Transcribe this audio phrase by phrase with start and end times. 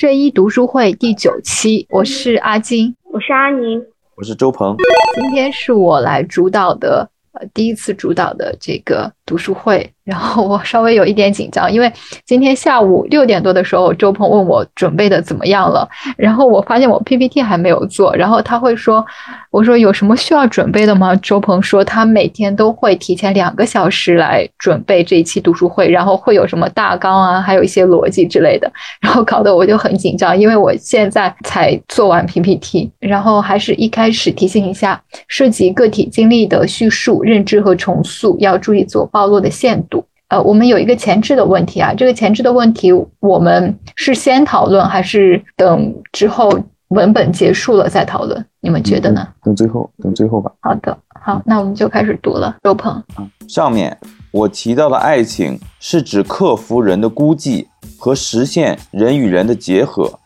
[0.00, 3.84] 睡衣读书会第九期，我是阿金，我是阿宁，
[4.16, 4.74] 我是周鹏。
[5.14, 9.92] 今天是我来主导的，呃，第一次主导的这个读书会。
[10.04, 11.92] 然后我稍微有一点紧张，因为
[12.24, 19.04] 今天下午六点多的时候，周鹏问我准备的怎么样了，然后我发现我 PPT 还没有做，然后他会说，
[19.50, 21.14] 我说有什么需要准备的吗？
[21.16, 39.99] 周鹏说他每天都会提前两个小时来准备这一期读书会，然后会有什么大纲啊，还有一些逻辑之类的，然后搞得我就很紧张，因为我现在才做完 PPT，然后还是一开始提醒一下，涉及个体经历的叙述、认知和重塑，要注意自我暴露的限度。
[40.30, 46.48] 呃，我们有一个前置的问题啊，这个前置的问题，我们是先讨论还是等之后
[46.88, 48.46] 文本结束了再讨论？
[48.60, 49.26] 你们觉得呢？
[49.42, 50.52] 等最后，等最后吧。
[50.60, 52.56] 好的，好，那我们就开始读了。
[52.62, 53.02] 周鹏，
[53.48, 53.98] 上面
[54.30, 57.66] 我提到的爱情是指克服人的孤寂
[57.98, 60.16] 和实现人与人的结合。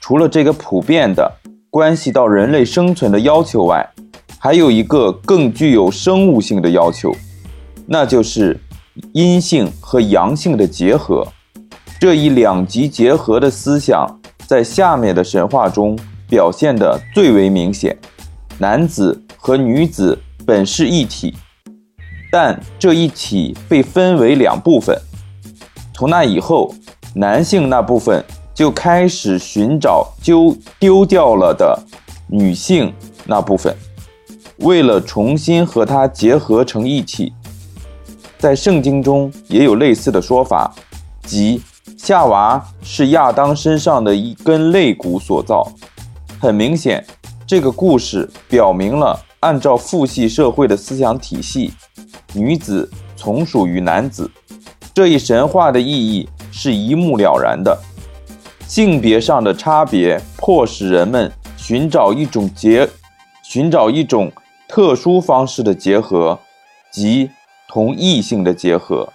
[0.00, 1.28] 除了这个普遍的
[1.70, 3.84] 关系到人类生存的要求外，
[4.38, 7.12] 还有一个更具有生物性的要求，
[7.88, 8.56] 那就是。
[9.12, 11.26] 阴性和阳性的结合，
[12.00, 15.98] 这一两极结合的思想，在下面的神话中
[16.28, 17.96] 表现得最为明显。
[18.58, 21.34] 男子和女子本是一体，
[22.30, 24.96] 但这一体被分为两部分。
[25.94, 26.74] 从那以后，
[27.14, 31.78] 男性那部分就开始寻找丢丢掉了的
[32.28, 32.92] 女性
[33.24, 33.74] 那部分，
[34.58, 37.32] 为了重新和它结合成一体。
[38.40, 40.74] 在圣经中也有类似的说法，
[41.24, 41.60] 即
[41.98, 45.70] 夏娃是亚当身上的一根肋骨所造。
[46.40, 47.04] 很明显，
[47.46, 51.70] 这个故事表明了，按照父系社会的思想体系，
[52.32, 54.30] 女子从属于男子。
[54.94, 57.78] 这一神话的意义是一目了然的。
[58.66, 62.88] 性别上的差别迫使人们寻找一种结，
[63.42, 64.32] 寻找一种
[64.66, 66.38] 特殊方式的结合，
[66.90, 67.28] 即。
[67.72, 69.12] 同异性的结合，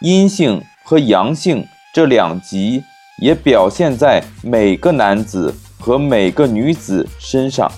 [0.00, 2.82] 阴性和阳性这两极
[3.18, 7.70] 也表现在每个男子和每个女子身上。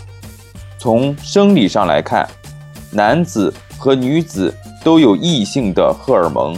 [0.78, 2.24] 从生理上来看，
[2.92, 6.56] 男子和女子都有异性的荷尔蒙，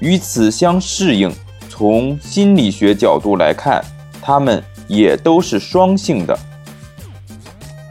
[0.00, 1.32] 与此相适应。
[1.70, 3.82] 从心理学角度来看，
[4.20, 6.38] 他们也都是双性的，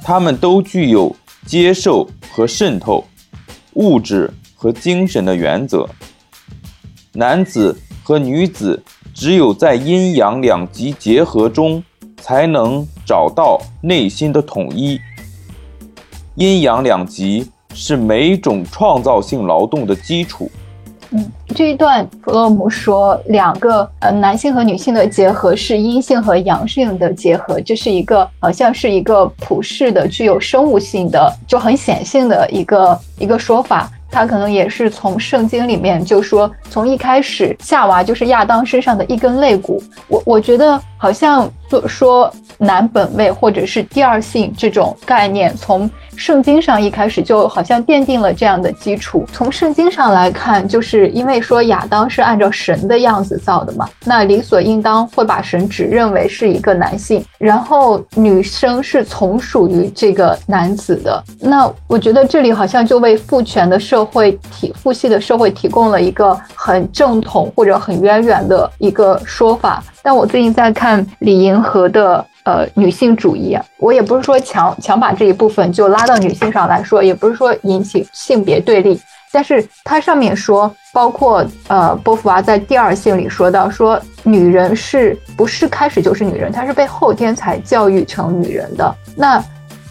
[0.03, 1.15] 他们都具有
[1.47, 3.03] 接受和渗透
[3.73, 4.31] 物质。
[4.61, 5.87] 和精神的原则，
[7.13, 8.83] 男子和女子
[9.13, 11.81] 只有在阴阳两极结合中，
[12.17, 14.99] 才能找到内心的统一。
[16.35, 20.51] 阴阳两极是每种创造性劳动的基础。
[21.11, 33.89] 嗯，这一段弗洛姆说，两个呃男性和女性的结合是阴性和阳性的结合，这是一个好像是一个普世的、具有生物性的、就很显性的一个一个说法。
[34.11, 39.81] 他可能也是从圣经里面就说，从一开始夏娃就是亚当身上的一根肋骨。
[40.07, 45.89] 我我觉得好像说说男本位或者是第二性这种概念，从。
[46.19, 49.25] 圣经上一开始就好像奠定了这样的基础。
[49.31, 61.23] 从圣经上来看，就是因为说亚当是按照神的样子造的嘛，那理所应当会把神只认为是一个男性，然后女生是从属于这个男子的。
[61.39, 69.81] 那我觉得这里好像就为父权的社会体、父系的社会提供了一个很正统或者很渊源的一个说法。
[70.01, 72.25] 但我最近在看李银河的。
[72.45, 78.99] 呃，女性主义，我也不是说强强把这一部分就拉到女性上来说，也不是说引起性别对立，
[79.31, 88.95] 但是它上面说，包括呃，波伏娃在第二性里说到，说女人是不是开始就是女人，她是被后天才教育成女人的。
[89.15, 89.43] 那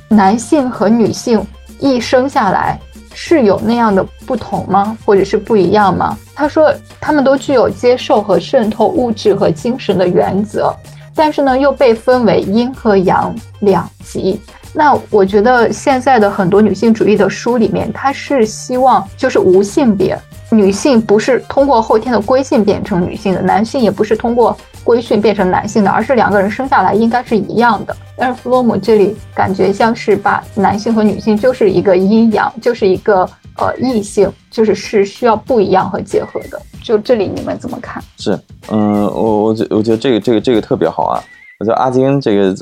[0.08, 1.46] 男性和女性
[1.78, 2.76] 一生下来
[3.14, 4.96] 是有那样的不同吗？
[5.04, 6.16] 或者是不一样吗？
[6.34, 10.74] 他说，他们都具有接受和渗透物质和精神的原则。
[11.14, 14.40] 但是呢，又被分为阴和阳两极。
[14.72, 20.18] 那我觉得现在的很多女性主义的书里面，它是希望就是无性别，
[20.50, 27.96] 女性不是通过后天的归性变成女性的，男性也不是通过规训变成男性的，而是两个人生下来应该是一样的。
[28.16, 33.28] 但是弗洛姆这里感觉像是把男性和女性就是一个阴阳，就是一个。
[33.60, 38.00] 呃，异性就是是需要不一样和结合的，就这里你们怎么看？
[38.16, 38.38] 是，
[38.70, 41.20] 嗯，我我觉我觉得这个这个这个特别好啊！
[41.58, 42.54] 我觉得阿金这个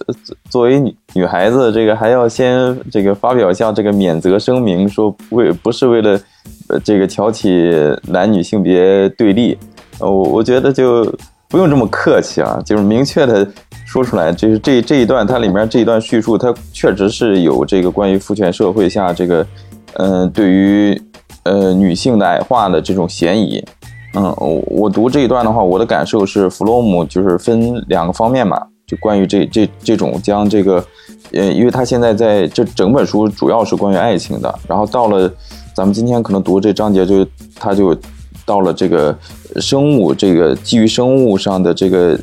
[0.49, 6.19] 作为女女孩子，这个还要先这个发表一下这个免责声明，说为不是为了
[6.83, 7.73] 这个挑起
[8.09, 9.59] 男女性别对立，
[9.99, 11.13] 我我觉得就。
[11.49, 13.49] 不用这么客气啊，就是明确的
[13.87, 19.47] 说出来，就是这这一段它里面这一段叙述，它确实是有这个关于父权社会下这个，
[19.93, 21.01] 嗯，对于
[21.45, 23.65] 呃女性的矮化的这种嫌疑。
[24.15, 30.85] 嗯，我我读这一段的话，我的感受是弗洛姆就是分两个方面嘛，就关于这这这种将这个，
[31.33, 35.29] 呃，因为他现在在这整本书主要是关于爱情的，然后到了
[35.75, 37.97] 咱们今天可能读这章节就他就
[38.45, 39.17] 到了这个
[39.57, 42.17] 生物这个基于生物上的这个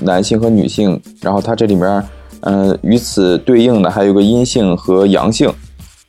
[0.00, 2.02] 男性和女性，然后他这里面，
[2.40, 5.50] 嗯，与此对应的还有个阴性和阳性，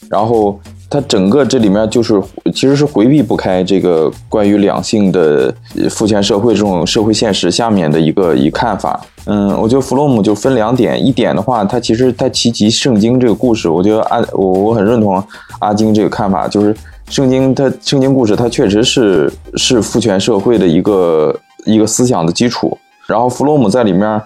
[0.10, 0.60] 然后。
[0.92, 2.22] 它整个这里面就是
[2.54, 5.56] 其实是回避不开这个关于两性的
[5.90, 9.00] 父权社会这种社会现实下面的一个一看法。
[9.26, 15.24] 嗯，我觉得弗洛姆就分两点，一点的话，他其实他提及圣经这个故事，我觉得阿我我很认同
[15.60, 16.76] 阿金这个看法，就是
[17.08, 21.34] 圣经它圣经故事它确实是是父权社会的一个
[21.66, 22.78] 一个思想的基础。
[23.08, 24.22] 然后弗洛姆在里面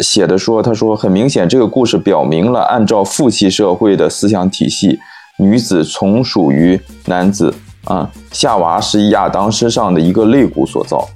[0.00, 4.98] 写的说，他说很明显这个故事表明了按照父系社会的思想体系。
[5.38, 7.52] 女子从属于男子
[7.84, 11.08] 啊，夏娃是亚当身上的一个肋骨所造。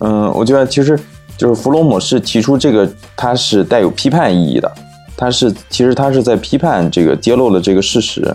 [0.00, 0.98] 嗯，我觉得其实
[1.36, 4.70] 就是弗洛姆是提出这个，他是带有批判意义的，
[5.16, 8.34] 他是其实他是在批判这个揭露了这个事实。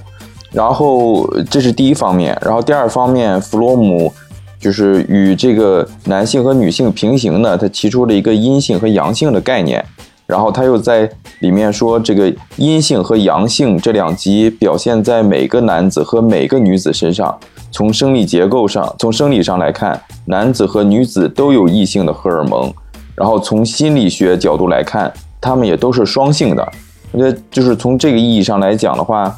[0.51, 4.13] 然后这是第一方面，然后第二方面，弗洛姆
[4.57, 9.85] 就是与这个男性和女性平行的，他提出了一个阴性和阳性的概念。
[10.27, 17.38] 然后他又在里面说，这个阴性和阳性这两极表现在每个男子和每个女子身上。
[17.72, 22.74] 从生理结构上，从生理上来看，男子和女子都有异性的荷尔蒙。
[23.16, 26.72] 然后从心理学角度来看，他们也都是双性的。
[27.12, 29.33] 我觉得就是从这个意义上来讲的话，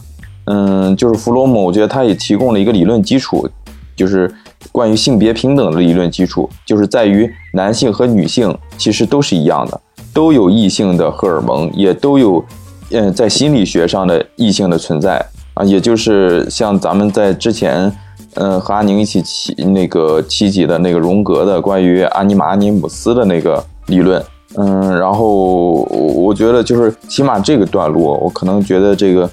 [0.46, 3.48] 嗯，就是弗洛姆，我觉得他也提供了一个理论基础，
[3.96, 4.32] 就是
[4.72, 9.82] 关于性别平等的理论基础，就是在于男性和女性其实都是一样的。
[10.18, 12.44] 都有异性的荷尔蒙，也都有，
[12.90, 15.24] 嗯，在心理学上的异性的存在
[15.54, 17.96] 啊，也就是像咱们在之前，
[18.34, 24.20] 嗯，和阿宁一起起那个七级的那个荣格的关于阿尼玛阿尼姆斯的那个理论，
[24.56, 29.30] 嗯，然后我觉得就是起码这个段落，我可能觉得这个，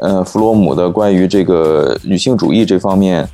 [0.00, 3.26] 呃，弗洛姆的关于这个女性主义这方面，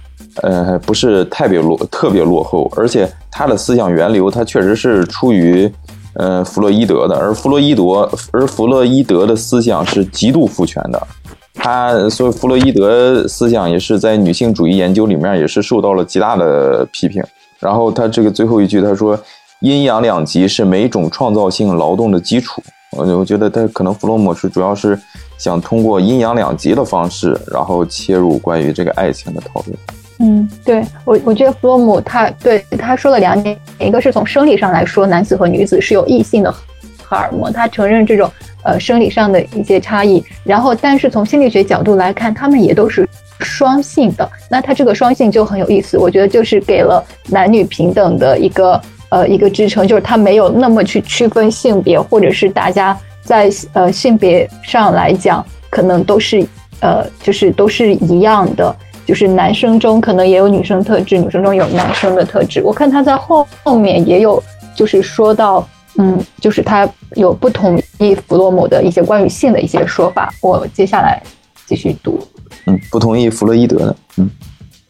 [0.43, 5.69] 呃，不是特别落特别落后，而且他的思想源流，他确实是出于。
[6.15, 11.07] 嗯，弗洛伊德的，而弗洛伊德，而弗洛伊德的思想是极度父权的，
[11.55, 17.23] 他所以弗洛伊德思想也是在女性主义研究里面也是受到了极大的批评。
[17.59, 19.19] 然后他这个最后一句他说，
[19.61, 22.63] 阴阳两极是每种创造性劳动的基础。
[22.91, 25.01] 我我觉得他可能弗洛姆是主要是
[25.39, 29.75] 想通过阴阳两极的方式，然后切入关于这个爱情的讨论。
[30.19, 36.55] 嗯，对我，我觉得弗洛姆他对他说了两点，一个是从生理上来说，男子和女子是有异性的
[37.03, 38.31] 荷尔蒙，他承认这种
[38.63, 43.09] 呃生理上的一些差异，然后但是从心理学角度来看，他们也都是
[43.41, 56.47] 双性的，那他这个双性就很有意思，我觉得就是给了男女平等的一个呃一个支撑，就是他没有那么去区分性别，或者是大家在呃性别上来讲，可能都是
[56.79, 58.73] 呃就是都是一样的。
[59.07, 62.63] 就是男生中可能也有女生特质，女生中有男生的特质。
[62.63, 64.43] 我看他在后后面也有，
[64.75, 65.67] 就是说到，
[65.99, 70.33] 嗯，就是他有不同意弗洛姆的一些关于性的一些说法。
[70.41, 71.23] 我接下来
[71.67, 72.19] 继续读。
[72.67, 73.97] 嗯，不同意弗洛伊德的。
[74.19, 74.31] 嗯。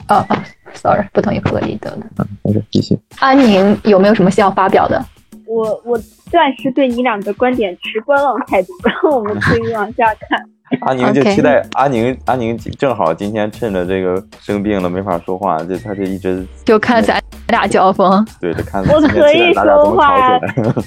[0.07, 2.01] 啊啊，sorry，不同意弗洛伊德的。
[2.19, 2.99] 嗯，没事，继续。
[3.19, 5.03] 安宁有没有什么需要发表的？
[5.47, 5.99] 我我
[6.31, 10.41] 暂时对你俩的观点持观望态度，然后我们可以往下看。
[10.81, 18.27] 阿宁就期待阿宁，阿宁正好今天趁着这个生病了没法说话，就他就一直就看咱俩交锋。
[18.41, 20.39] 对，就看我可以说话，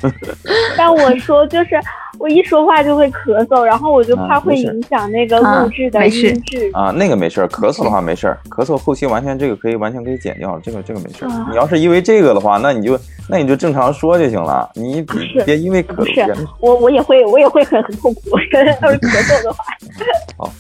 [0.78, 1.80] 但我说就是
[2.26, 6.90] 我一说话就会咳嗽，然后我就怕会影响那个录制的音质啊。
[6.90, 11.30] 那个没事儿，咳嗽的话没事儿，咳嗽后期完全这个可以完全可以剪掉，这个这个没事儿。
[11.52, 15.06] 你要是因为这个的话，那你就那你就正常说就行了，你
[15.46, 16.48] 别因为咳嗽。
[16.60, 19.64] 我我也会我也会很很痛苦， 要是咳嗽的话。
[20.36, 20.52] 好，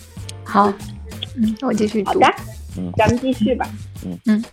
[0.43, 0.73] 好，
[1.35, 2.11] 嗯，我继续读。
[2.11, 2.27] 好的，
[2.77, 3.65] 嗯，咱们继续吧。
[4.05, 4.43] 嗯嗯，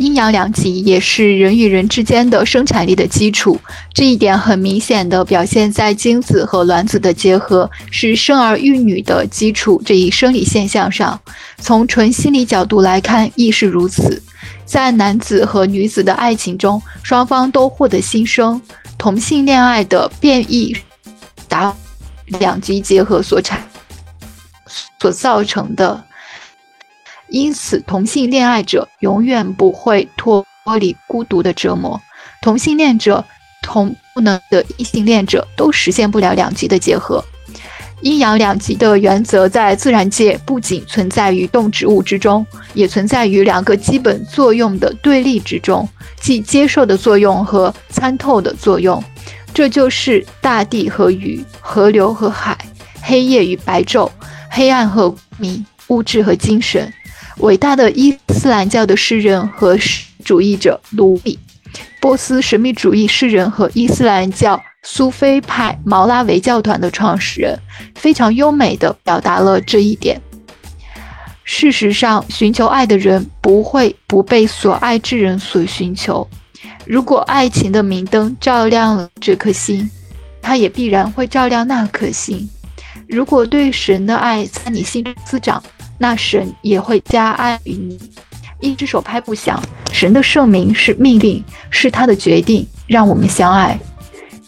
[0.00, 3.60] 阴阳两极也是人与人之间的生产力的基础，
[3.92, 11.20] 这一点很明显的表现在精子和卵子的结合是生儿育女的基础这一生理现象上。
[11.58, 14.22] 从纯心理角度来看，亦是如此。
[14.64, 18.58] 在男子和女子的爱情中，双方都获得新生，
[18.96, 20.74] 同性恋爱的变异
[21.46, 21.76] 达。
[22.38, 23.60] 两极结合所产
[24.98, 26.02] 所造成的，
[27.30, 30.44] 因此同性恋爱者永远不会脱
[30.78, 32.00] 离孤独的折磨。
[32.42, 33.24] 同性恋者
[33.62, 37.24] 同不能的异性恋者都实现不了两极的结合。
[38.02, 45.86] 阴阳两极的原则在自然界不仅存在于动植物之中，也存在于两个基本作用的对立之中，
[46.18, 49.02] 即接受的作用和参透的作用。
[49.52, 52.56] 这就是大地和雨、河流和海、
[53.02, 54.10] 黑夜与白昼、
[54.48, 56.90] 黑暗和明、物质和精神。
[57.38, 59.78] 伟大的伊斯兰教的诗人和
[60.24, 61.38] 主义者卢比，
[62.00, 67.58] 波斯神秘主义诗人和伊斯兰教苏菲派毛拉维教团的创始人，
[67.94, 70.20] 非常优美地表达了这一点。
[71.44, 76.28] 事实上，寻求爱的人不会不被所爱之人所寻求。
[76.86, 79.90] 如果爱情的明灯照亮了这颗心，
[80.42, 82.48] 它也必然会照亮那颗心。
[83.08, 85.62] 如果对神的爱在你心中滋长，
[86.02, 88.00] 那神也会加爱于你。
[88.58, 93.78] 一只手拍不响，神的圣名是命令，是他的决定，让我们相爱。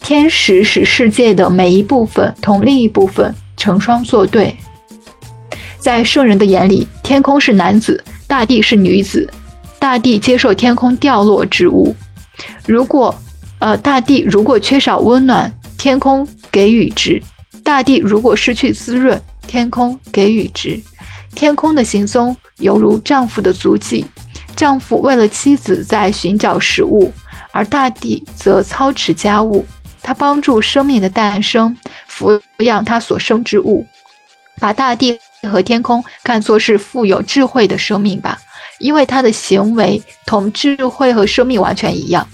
[0.01, 4.55] 天使使世界的每一部分同另一部分成双作对。
[5.77, 9.29] 在圣人的眼里，天空是男子，大地是女子。
[9.77, 11.95] 大地接受天空掉落之物。
[12.65, 13.13] 如果，
[13.59, 17.21] 呃，大地如果缺少温暖，天空给予之；
[17.63, 20.79] 大地如果失去滋润，天空给予之。
[21.35, 24.05] 天空的行踪犹如丈夫的足迹，
[24.55, 27.11] 丈夫为了妻子在寻找食物，
[27.51, 29.65] 而大地则操持家务，
[30.01, 31.75] 他帮助生命的诞生，
[32.09, 33.85] 抚养他所生之物。
[34.59, 38.39] 把大地和天空看作是富有智慧的生命吧，
[38.79, 42.25] 因为他的行为同智慧和生命完全一样。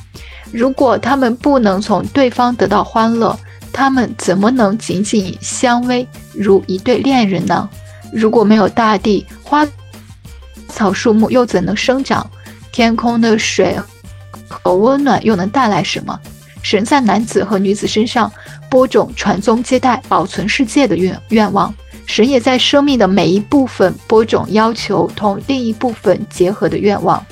[0.52, 3.38] 如果他们不能从对方得到欢乐，
[3.72, 7.70] 他们怎么能紧紧相偎如一对恋人呢？
[8.12, 9.68] 如果没有大地，花
[10.68, 12.30] 草树木又怎能生长？
[12.72, 13.76] 天空的水
[14.48, 16.20] 和温暖又能带来什么？
[16.62, 18.32] 神在男子和女子身上
[18.70, 21.74] 播种、传宗接代、保存世界的愿愿望。
[22.06, 27.24] 神也在生命的每一部分播种，要求同另一部分结合的愿望。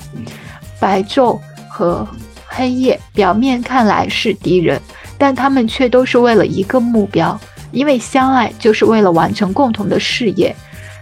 [0.80, 2.06] 白昼和
[2.46, 4.80] 黑夜表面看来是敌人，
[5.18, 7.38] 但他们却都是为了一个目标，
[7.70, 10.54] 因为相爱就是为了完成共同的事业。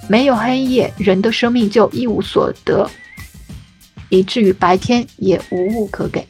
[0.09, 2.89] 没有黑夜，人的生命就一无所得，
[4.09, 6.25] 以至于白天也无物可给。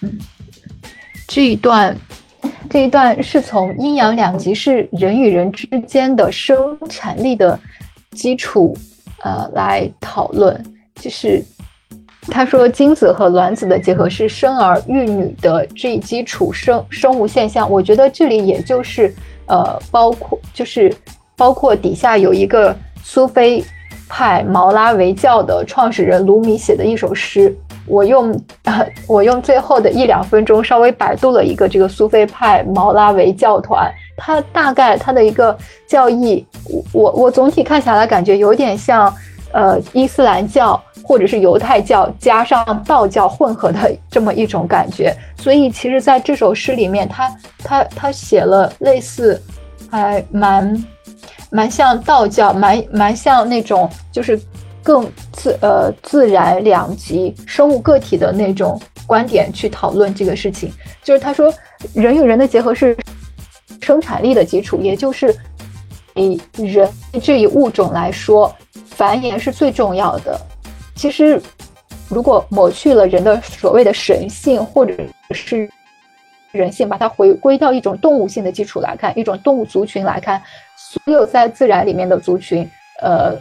[0.00, 0.18] 嗯，
[1.28, 1.96] 这一段，
[2.68, 7.58] 这一段是从阴阳两极是人与人之间的生产力的
[8.10, 8.76] 基础，
[9.22, 10.60] 呃，来讨论。
[10.96, 11.40] 就是
[12.22, 17.70] 他说，精子和卵子的结合是生儿育女的这一基础生生物现象。
[17.70, 19.14] 我觉得这里也就是，
[19.46, 20.92] 呃，包括就是
[21.36, 22.76] 包括底下有一个。
[23.10, 23.64] 苏菲
[24.06, 36.44] 派毛拉维教的创始人卢米写的一首诗，我用呃 我用最后的一两分钟稍微百度了一个这个苏菲派毛拉维教团，它大概它的一个教义，
[36.92, 39.10] 我我总体看下来感觉有点像
[39.52, 47.34] 呃伊斯兰教或者是犹太教加上道教混合的这么一种感觉，所以其实在这首诗里面，他
[47.64, 49.42] 他他写了类似
[49.90, 50.78] 还蛮。
[51.50, 54.38] 蛮像道教，蛮蛮像那种，就是
[54.82, 60.72] 更自呃自然两极生物个体的那种观点去讨论这个事情。
[61.02, 61.52] 就是他说，
[61.94, 62.96] 人与人的结合是
[63.80, 65.34] 生产力的基础，也就是
[66.14, 66.88] 以人
[67.22, 68.54] 这一物种来说，
[68.90, 70.38] 繁衍是最重要的。
[70.94, 71.40] 其实，
[72.08, 74.94] 如果抹去了人的所谓的神性，或者
[75.30, 75.70] 是
[76.52, 80.42] 人性，把它回归到一种动物性的基础来看，一种动物族群来看。
[80.76, 82.68] 所有在自然里面的族群，
[83.02, 83.36] 呃，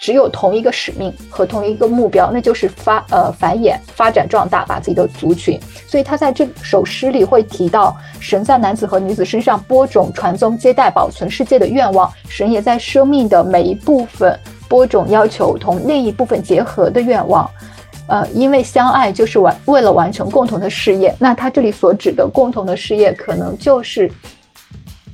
[0.00, 5.60] 只有同一个使命和同一个目标，那就是发呃繁衍、发展壮大，把自己的族群。
[5.86, 14.36] 所以他在这首诗里会提到，神在男子和女子身上播种、传宗接代、保存世界的愿望；神也在生命的每一部分
[14.68, 17.48] 播种，要求同另一部分结合的愿望。
[18.10, 21.14] 呃，因为相爱就是完为了完成共同的事业。
[21.18, 24.10] 那他这里所指的共同的事业，可能就是。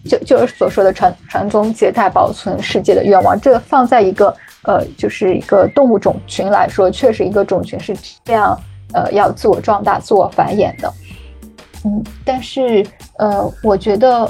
[0.09, 7.93] 就就是所说的传传宗接代、保存世界的愿望，这个放在一个呃，就是一个动物种群来说，确实一个种群是
[8.25, 8.57] 这样，
[8.93, 10.93] 呃，要自我壮大、自我繁衍的。
[11.85, 12.87] 嗯，但是
[13.19, 14.25] 呃，我觉得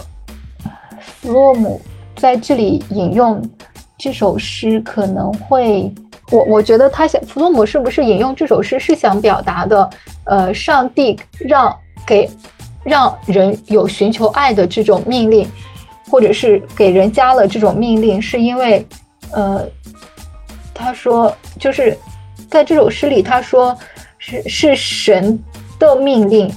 [0.99, 1.79] 弗洛姆
[2.17, 3.47] 在这里引用
[3.99, 5.93] 这首诗，可能会，
[6.31, 9.91] 我我觉得他想，弗洛姆是不是引用这首诗是想表达的，
[10.25, 11.75] 呃，上帝让
[12.07, 12.29] 给。
[12.89, 15.45] 让人有寻求爱的这种命令，
[16.09, 18.87] 或者是给人加了这种命令，是因为，
[19.33, 19.67] 呃，
[20.73, 21.99] 他说，就是
[22.49, 23.77] 在这首诗里，他说
[24.19, 25.37] 是是神
[25.81, 26.49] 的命令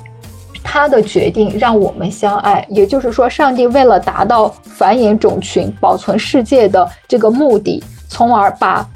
[0.63, 8.87] 他的决定让我们相爱，也就是说，上帝为了达到繁衍种群、保存世界的这个目的，从而把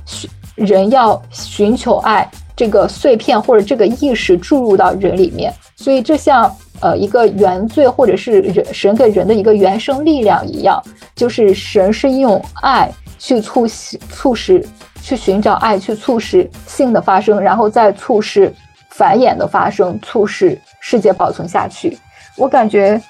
[0.55, 5.53] 人要寻求爱这个碎片或者这个意识注入到人里面。
[5.75, 10.81] 所以，这像呃一个原罪或者是人神给人的一个原生力量一样，
[11.15, 14.65] 就是神是用爱去促、促使、
[15.01, 18.53] 去寻找爱，去促使性的发生，然后再促使
[18.89, 20.60] 繁衍的发生，促使。
[20.86, 21.98] 世界保存下去，
[22.36, 23.01] 我感觉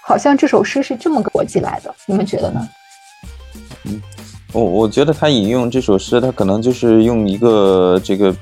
[0.00, 2.68] 好像这首诗是这么个逻辑来的，你们觉得呢？
[4.52, 8.34] 我我觉得他引用这首诗，他可能就是用一个这个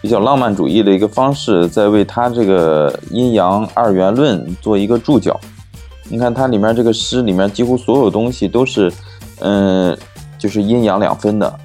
[0.00, 5.40] 比较浪漫主义的一个方式，在为他这个阴阳二元论做一个注脚。
[6.08, 8.92] 你看它里面这个诗里面几乎所有东西都是，
[9.40, 9.96] 嗯，
[10.38, 11.58] 就是阴阳两分的，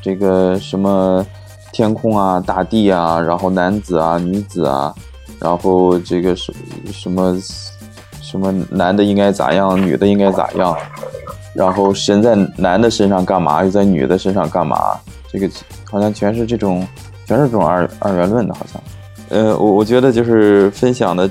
[0.00, 1.26] 这个什么
[1.72, 4.94] 天空啊、大地啊，然后男子啊、女子啊。
[5.40, 6.52] 然后这个什
[6.92, 7.36] 什么
[8.20, 10.76] 什么男的应该咋样，女的应该咋样？
[11.54, 14.76] 然后神在男的身上干嘛，又在女的身上干嘛？
[15.30, 15.48] 这个
[15.90, 16.86] 好像全是这种，
[17.26, 18.82] 全是这种二二元论的，好像。
[19.28, 21.30] 呃，我我觉得就是分享的，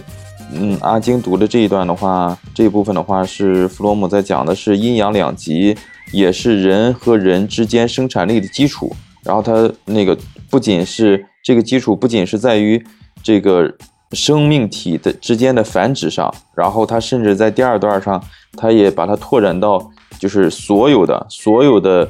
[0.54, 5.76] 嗯，阿金读的这一段的话，这一部分的话是弗洛姆在讲的是阴阳两极，
[6.12, 8.96] 也是人和人之间生产力的基础。
[9.24, 10.18] 然后他那个
[10.50, 12.84] 不仅是这个基础，不仅是在于
[13.24, 13.74] 这个。
[14.14, 18.20] 生命体的之间的繁殖上，然后他甚至在第二段上，
[18.58, 19.88] 他也把它拓展到
[20.20, 22.08] 就是所有的所有的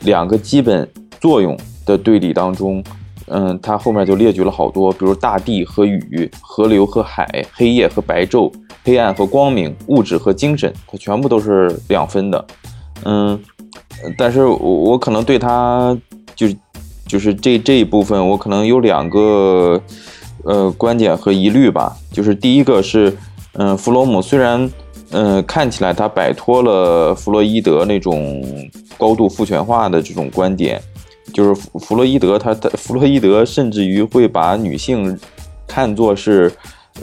[0.00, 2.84] 两个基本作用的对立当中，
[3.28, 8.52] 嗯，他后面就列举了好多，比如大地和雨，河流和海，黑夜和白昼，
[8.84, 12.46] 黑暗和光明，物质和精神，它全部都是两分的，
[13.04, 13.40] 嗯，
[14.18, 15.96] 但是我我可能对他
[16.34, 16.46] 就
[17.06, 19.80] 就是这这一部分，我可能有两个。
[20.44, 23.12] 呃，观点和疑虑吧，就是第一个是，
[23.54, 24.70] 嗯，弗洛姆虽然，
[25.10, 28.42] 嗯，看起来他摆脱了弗洛伊德那种
[28.98, 30.80] 高度父权化的这种观点，
[31.32, 35.18] 就是弗弗洛伊德他的弗洛伊德甚至于会把女性
[35.66, 36.52] 看作是。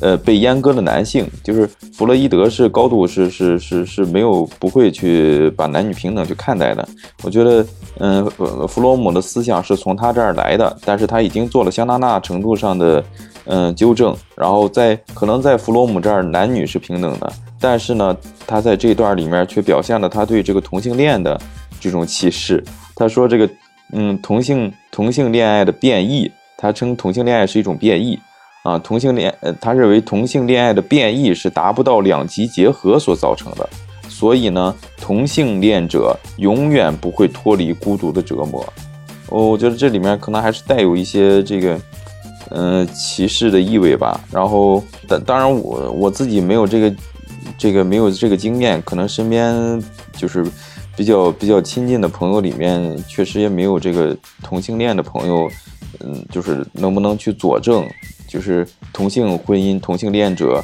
[0.02, 6.88] 呃，被阉割的男性，就是弗洛伊德是高度是是是是没有不会去把男女平等去看待的。
[7.24, 7.66] 我觉得，
[8.00, 8.26] 嗯，
[8.68, 13.04] 弗洛姆的思想是从他这儿来的，但是他已经做了相当大程度上的
[13.46, 14.16] 嗯纠正。
[14.36, 21.40] 然后在可能在弗洛姆这儿，男女是平等的，但是呢，他在这段里面却表现了他对这个同性恋的
[21.80, 22.64] 这种歧视。
[22.96, 23.50] 他说这个，
[23.92, 28.20] 嗯，同性同性恋爱的变异，他称同性恋爱是一种变异。
[28.64, 33.70] 啊，同性恋，呃，他认为同性恋爱的变异是达不到两极结合所造成的，
[34.08, 38.66] 所以呢，同性恋者永远不会脱离孤独的折磨。
[39.28, 41.82] 我我觉得这里面可能还是带有一些这个，
[42.52, 44.18] 嗯，歧视的意味吧。
[44.32, 46.96] 然后，当当然我我自己没有这个，
[47.58, 49.84] 这个没有这个经验，可能身边
[50.16, 50.46] 就是
[50.96, 55.52] 比较比较亲近的朋友里面，确实也没有这个同性恋的朋友，
[56.00, 57.86] 嗯，就是能不能去佐证。
[58.34, 60.60] 就是同性婚姻、同性恋者，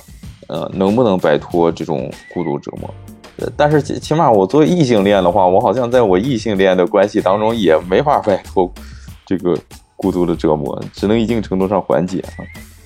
[0.47, 2.89] 呃，能不能摆脱这种孤独折磨？
[3.37, 8.67] 呃，但是起起码我作为异性恋的话，我好像在我异性恋的关系当中也没法摆脱
[9.23, 9.55] 这个
[9.95, 12.41] 孤独的折磨，只能一定程度上缓解啊。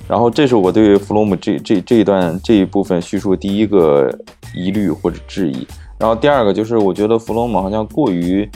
[0.06, 4.14] 然后，这是我对弗洛姆这这这一段这一部分叙述第一个
[4.54, 5.66] 疑虑或者质疑。
[5.98, 8.48] 然后第二个就是，我觉得弗洛姆好像过于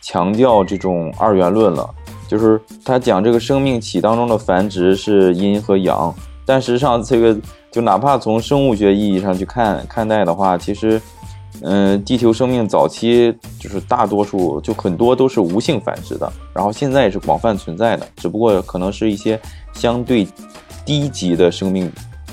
[0.00, 1.94] 强调这种二元论了。
[2.34, 6.12] 就是他讲这个生命体当中的繁殖是阴和阳，
[6.44, 7.38] 但实际上这个
[7.70, 11.00] 就哪怕从生物学意义上去看看待的话，其实，
[11.62, 19.40] 嗯，地球生命早期就是大多数就很多都是无性繁殖的，然后现在也是广泛存在的，只不过可能是一些
[19.72, 20.26] 相对
[20.84, 21.88] 低级的生命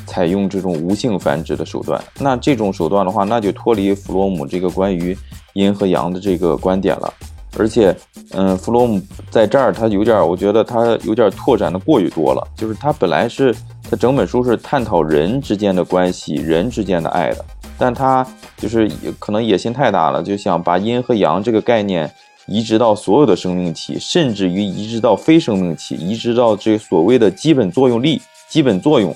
[0.08, 2.04] 采用这种无性繁殖的手段。
[2.18, 5.16] 那这种手段的话，那就脱离弗洛姆这个关于
[5.54, 7.14] 阴和阳的这个观点了。
[7.58, 7.94] 而且，
[8.32, 12.48] 嗯，弗洛姆在这儿他有点，我觉得他有点拓展的过于多了。
[12.56, 13.54] 就是他本来是
[13.90, 17.44] 他整本书是探讨人之间的关系、人之间的爱的，
[17.78, 22.10] 但他就是可能野心太大了，就想把阴和阳这个概念
[22.48, 29.14] 移植到所有的生命体，甚至于移植到非生命体，移植到这所谓的基本作用力、基本作用、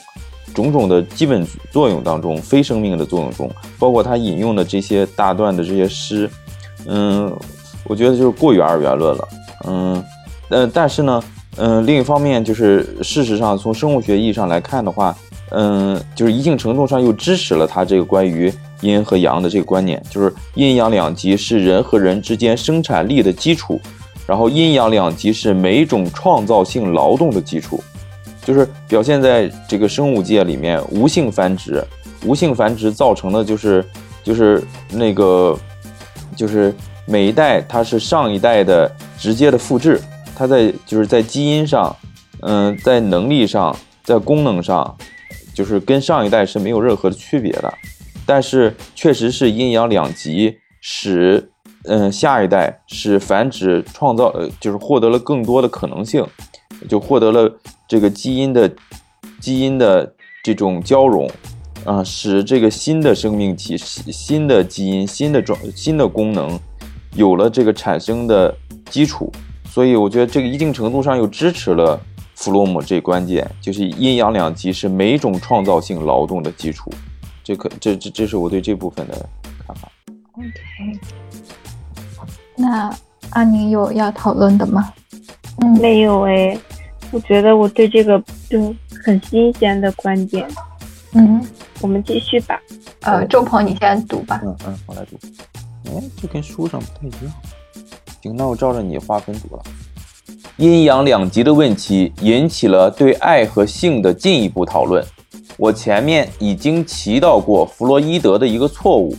[0.53, 6.29] 种种的基本作用当中，非生命的作用中，包括他引用的这些大段的这些诗，
[6.85, 7.33] 嗯。
[7.85, 9.27] 我觉得就是过于二元论了，
[9.67, 10.03] 嗯，
[10.49, 11.23] 呃，但是呢，
[11.57, 15.15] 嗯，另一方面就是事实上从生物学意义上来看的话，
[15.51, 23.79] 嗯，就是一定程度上又支持了他这个关于阴和阳的这个观念，就是阴阳两极是人和人之间生产力的基础，
[24.25, 27.83] 然后阴阳两极是每种创造性劳动的基础，
[28.43, 31.83] 就是表现在这个生物界里面，无性繁殖，
[32.25, 33.85] 无性繁殖造成的就是
[34.23, 35.57] 就是那个
[36.35, 36.73] 就是
[37.05, 40.01] 每一代它是上一代的直接的复制，
[40.35, 41.95] 它在就是在基因上，
[42.41, 44.97] 嗯，在能力上，在功能上，
[45.53, 47.73] 就是跟上一代是没有任何的区别的，
[48.25, 51.51] 但是确实是阴阳两极使。
[51.87, 56.25] 嗯，下一代是繁殖创造，呃，就是获得了更多的可能性，
[56.89, 58.67] 就获得了这个基因的
[59.39, 60.11] 基因的
[60.43, 61.29] 这种交融，
[61.83, 66.59] 啊，使这个新的生命体、新的基因、新的状、新的功能
[67.15, 68.55] 有了这个产生的
[68.89, 69.31] 基础。
[69.67, 71.99] 所以，我觉得这个一定程度上又支持了
[72.35, 76.89] 弗洛姆这关键，就是阴阳两极是每种创造性劳动的基础。
[77.43, 79.25] 这可这这这是我对这部分的
[79.67, 79.91] 看法。
[80.37, 80.99] OK。
[82.55, 82.89] 那
[83.31, 84.93] 阿宁有要讨论的吗？
[85.57, 86.57] 嗯，没有哎，
[87.11, 88.17] 我觉得我对这个
[88.49, 88.73] 就
[89.03, 90.47] 很新鲜的观点。
[91.11, 91.45] 嗯，
[91.81, 92.57] 我们继续吧。
[93.01, 94.39] 呃，周鹏，你先读吧。
[94.43, 95.17] 嗯嗯，我来读。
[95.87, 97.33] 哎，这跟书上不太一样。
[98.21, 99.63] 行，那我照着你划分读了。
[100.57, 105.05] 阴阳两极的问题引起了对爱和性的进一步讨论。
[105.57, 109.15] 我前面已经提到过弗洛伊德的一个错误。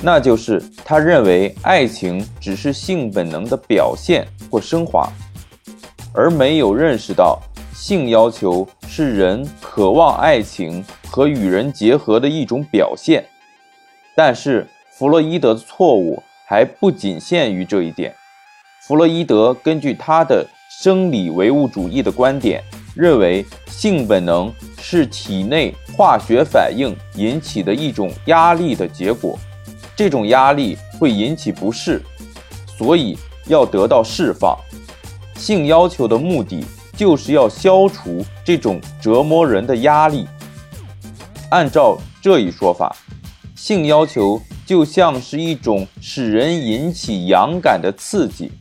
[0.00, 5.12] 那就是他认为爱情只是性本能的表现或升华，
[6.12, 7.40] 而没有认识到
[7.74, 13.26] 性要求是人渴望爱情和与人结合的一种表现。
[14.14, 14.64] 但是
[14.98, 18.12] 弗洛伊德的错误还不仅限于这一点。
[18.82, 22.60] 弗洛伊德根据他的生理唯物主义的观点，
[22.96, 29.38] 认为性本能是体内化学反应引起的一种压力的结果。
[29.94, 32.02] 这种压力会引起不适，
[32.66, 34.58] 所以要得到释放。
[35.36, 36.64] 性要求的目的
[36.96, 40.26] 就是要消除这种折磨人的压力。
[41.50, 42.96] 按照这一说法，
[43.54, 48.52] 性要求就像是一种使人引起痒感的刺激，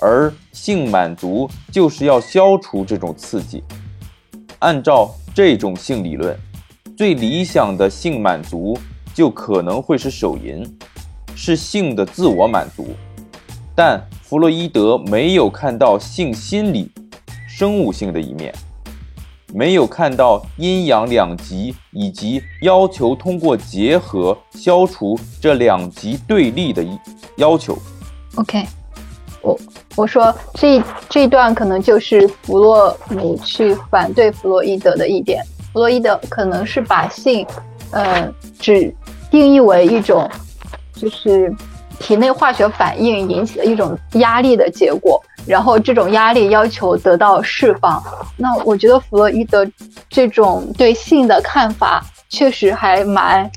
[0.00, 3.60] 而性满足就是要消除这种刺激。
[4.60, 6.38] 按照这种性理论，
[6.96, 8.78] 最理想的性满足。
[9.12, 10.66] 就可能会是手淫，
[11.36, 12.88] 是性的自我满足，
[13.72, 16.90] 但弗洛伊德没有看到性心理、
[17.48, 18.52] 生物性的一面，
[19.54, 26.84] 没有看到阴阳两极以及要求通过结合消除这两极对立的
[27.36, 27.78] 要求。
[28.34, 28.64] OK，
[29.40, 29.58] 我
[29.94, 35.40] 我说这这段可能就是弗洛姆去反对弗洛伊德的一点，
[35.72, 37.46] 弗洛伊德可能是把性，
[37.92, 38.94] 呃，只。
[39.30, 40.30] 定义为一种，
[40.92, 41.52] 就是
[41.98, 48.02] 体内化学反应引起的一种压力的结果，然后这种压力要求得到释放。
[48.36, 49.66] 那我觉得弗洛伊德
[50.08, 53.50] 这种对性的看法确实还蛮，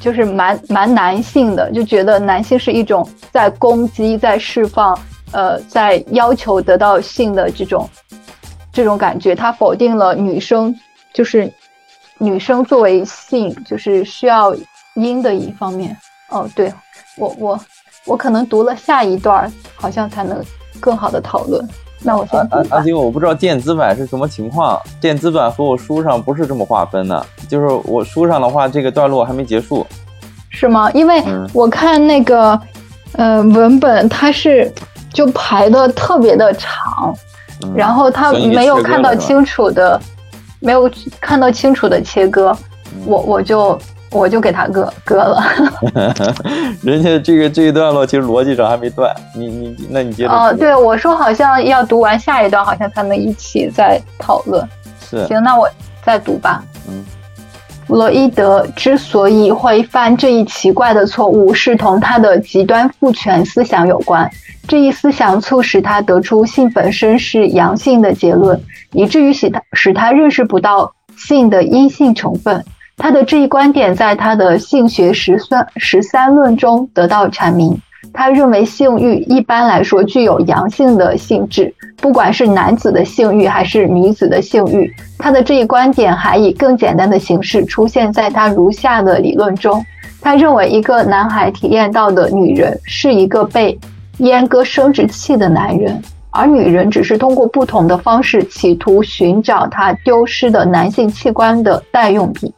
[0.00, 4.98] 就是蛮蛮男性的，就觉得男性是一种在攻击、在释放、
[5.32, 7.88] 呃，在要求得到性的这种
[8.72, 9.34] 这种感觉。
[9.34, 10.74] 他否定了女生，
[11.14, 11.52] 就是
[12.18, 14.54] 女生作为性，就是需要。
[14.94, 15.96] 阴的一方面，
[16.28, 16.70] 哦，对
[17.18, 17.60] 我我
[18.06, 20.42] 我可能读了下一段，好像才能
[20.80, 21.62] 更好的讨论。
[22.04, 29.86] 那我先阿阿金，我不知道电子版是什么情况，电子版和我书上不是这么划分的，就是我书上的话，这个段落还没结束，
[30.48, 30.90] 是吗？
[30.92, 31.22] 因为
[31.52, 32.60] 我看那个
[33.12, 34.72] 呃文本，它是
[35.12, 37.14] 就排的特别的长，
[37.74, 40.00] 然后它没有看到清楚的，
[40.58, 42.56] 没有看到清楚的切割，
[43.04, 43.78] 我我就。
[44.12, 45.42] 我就给他割割了，
[46.84, 54.62] 人家这个这一段落其实逻辑上还没断，你你那你接着哦，对我说好像要读完下一段，好像才能一起再讨论。
[55.00, 55.68] 是，行，那我
[56.04, 56.62] 再读吧。
[56.88, 57.04] 嗯，
[57.86, 64.30] 弗洛伊德之所以会犯这一奇怪的错误，是同他的极端父权思想有关。
[64.68, 68.60] 这一思想促使他得出性本身是阳性的结论，
[68.92, 72.64] 以至于使他使他认识不到性的阴性成分。
[72.96, 77.80] 他的这一观点在他的性学十三十三论中得到阐明。
[78.12, 84.92] 他认为性欲一般来说具有阳性的性质，不管是男子的性欲还是女子的性欲。
[85.18, 89.82] 他的这一观点还以更简单的形式出现在他如下的理论中：
[90.20, 93.78] 他认为一个男孩体验到的女人是一个被
[94.18, 102.52] 阉割生殖器的男人，而女人只是通过不同的方式企图寻找他丢失的男性器官的代用品。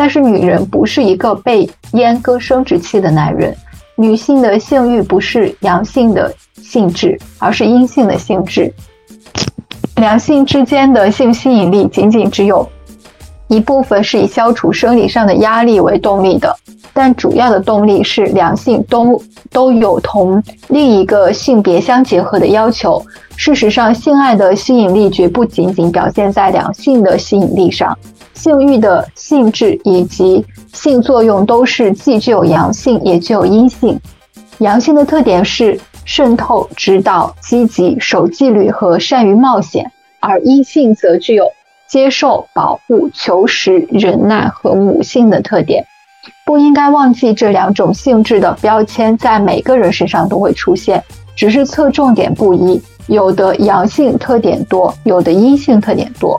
[0.00, 3.52] 但是女人不是一个被阉割生殖器的男人，
[3.96, 6.32] 女性的性欲不是阳性的
[6.62, 8.72] 性质，而是阴性的性质。
[9.96, 12.64] 两性之间的性吸引力仅仅只有
[13.48, 16.54] 一部分是以消除生理上的压力为动力的，
[16.92, 23.02] 但主要的动力是两性都都有同另一个性别相结合的要求。
[23.36, 27.96] 事实上，性爱的吸引力绝不仅仅表现在两性的吸引力上，
[28.34, 33.98] 性欲的性质以及性作用都是既具有阳性也具有阴性。
[34.58, 41.46] 阳性的特点是渗透、指导、积极、守纪律和善于冒险，而阴性则具有
[41.88, 45.84] 接受、保护、求实、忍耐和母性的特点。
[46.44, 51.02] 不应该忘记这两种性质的标签在每个人身上都会出现，
[51.34, 52.80] 只是侧重点不一。
[53.06, 56.38] 有的阳性特点多，有的阴性特点多。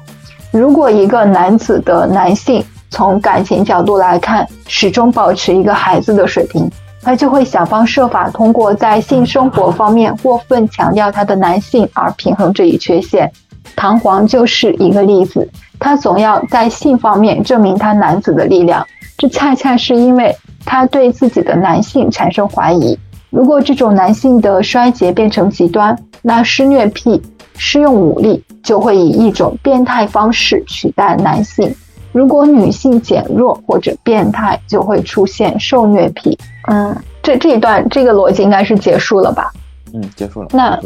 [0.51, 6.69] 如果一个男子的男性从感情角度来看，始终保持一个孩子的水平，
[7.01, 13.31] 他就会想方设法通过在性生活方面过分强调他的男性而平衡这一缺陷。
[13.75, 18.85] 唐璜就是一个例子，他总要在性方面证明他男子的力量，
[19.17, 22.97] 这恰恰是因为他对自己的男性产生怀疑。
[23.29, 27.21] 如果这种男性的衰竭变成极端，那施虐癖
[27.55, 31.73] 施用武力就会以一种变态方式取代男性。
[32.11, 36.35] 如果女性减弱或者变态，就会出现受虐癖。
[36.67, 39.51] 嗯，这这一段这个逻辑应该是结束了吧？
[39.93, 40.47] 嗯，结束了。
[40.51, 40.79] 那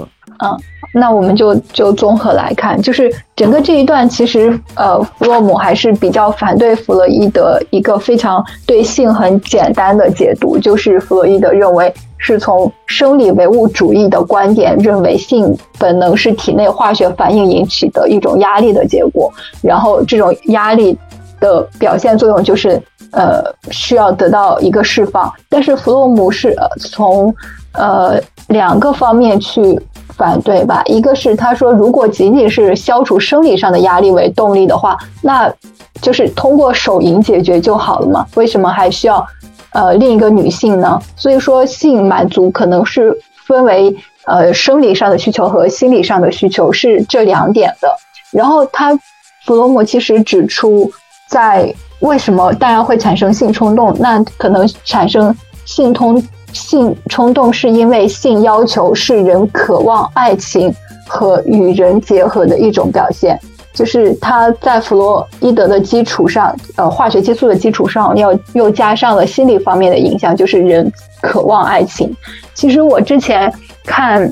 [0.44, 0.58] 嗯，
[0.94, 20.98] 那我们就就综合来看，就是整个这一段其实呃，弗洛姆还是比较反对弗洛伊德一个非常对性很简单的解读，就是弗洛伊德认为是从生理唯物主义的观点认为性本能是体内化学反应引起的一种压力的结果，然后这种压力
[21.40, 27.34] 的表现作用就是呃需要得到一个释放，但是弗洛姆是呃从
[27.74, 29.80] 呃，两个方面去
[30.16, 30.84] 反对吧。
[30.86, 35.52] 一个是他说，如果仅仅是消除生理上的压力为动力的话，那
[36.02, 38.26] 就是通过手淫解决就好了嘛？
[38.36, 39.26] 为什么还需要
[39.72, 41.00] 呃另一个女性呢？
[41.16, 43.12] 所以说，性满足可能是
[43.48, 47.88] 分为呃生理上的需求和心理上的需求是这两点的。
[48.32, 48.96] 然后他
[49.46, 50.92] 弗洛姆其实指出，
[51.28, 53.96] 在为什么大家会产生性冲动？
[54.00, 56.24] 那可能产生性通。
[56.54, 60.74] 性冲动是因为性要求是人渴望爱情
[61.08, 63.38] 和与人结合的一种表现，
[63.74, 70.90] 就是他在弗洛伊德的基础上，呃，化学激素的基础上，要又加上了心理方面的影响，就是人
[71.22, 72.16] 渴望爱情。
[72.54, 73.52] 其实我之前
[73.84, 74.32] 看，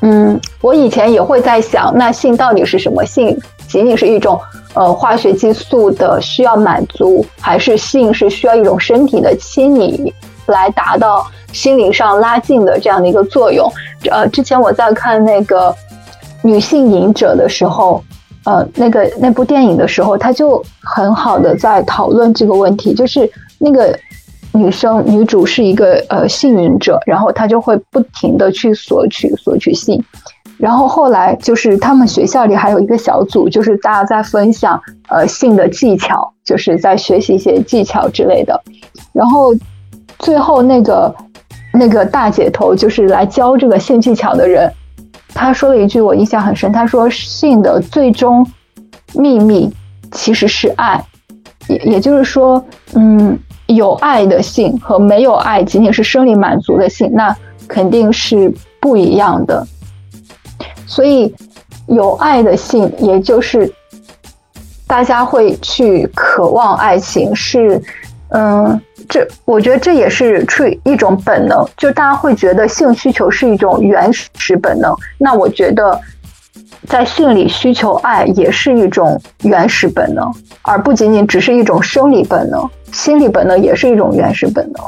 [0.00, 3.04] 嗯，我以前也会在想，那性到底是什么？
[3.04, 4.38] 性仅仅是一种
[4.74, 10.12] 呃化学激素的需要满足，还是性是需要一种身体的亲昵？
[10.46, 13.70] 来达到心灵上拉近的这样的一个作用。
[14.10, 15.70] 呃，之前我在看那个
[16.42, 18.02] 《女性隐者》的时候，
[18.44, 22.92] 呃，那个那部电影的时候，他就很好的在讨论这个问题。
[22.92, 23.96] 就是那个
[24.52, 30.02] 女生女主是一个呃性隐者，然后她就会不停的去索取索取性。
[30.58, 38.60] 然后后来就是他们学校里还有一个小组，就是大家在分享呃性的技巧，就是在学习一些技巧之类的。
[39.12, 39.54] 然后。
[40.22, 41.14] 最后那个
[41.74, 44.72] 那个大姐头就是来教这个性技巧的人，
[45.34, 48.46] 他说了一句我印象很深，他说性的最终
[49.14, 49.68] 秘密
[50.12, 51.04] 其实是爱，
[51.68, 59.66] 也也就是说，嗯，有爱的性和没有爱仅仅是生理满足的性，那肯定是不一样的。
[60.86, 61.34] 所以
[61.88, 63.70] 有爱的性，也就是
[64.86, 67.82] 大家会去渴望爱情，是
[68.28, 68.80] 嗯。
[69.12, 74.96] 这我觉得这也是出于一种本能，就大家会觉得性需求是一种原始本能。
[75.18, 76.00] 那我觉得，
[76.88, 82.66] 在性里需求爱也是一种原始本能，而不仅仅只是一种生理本能。
[82.90, 84.82] 心理本能也是一种原始本能。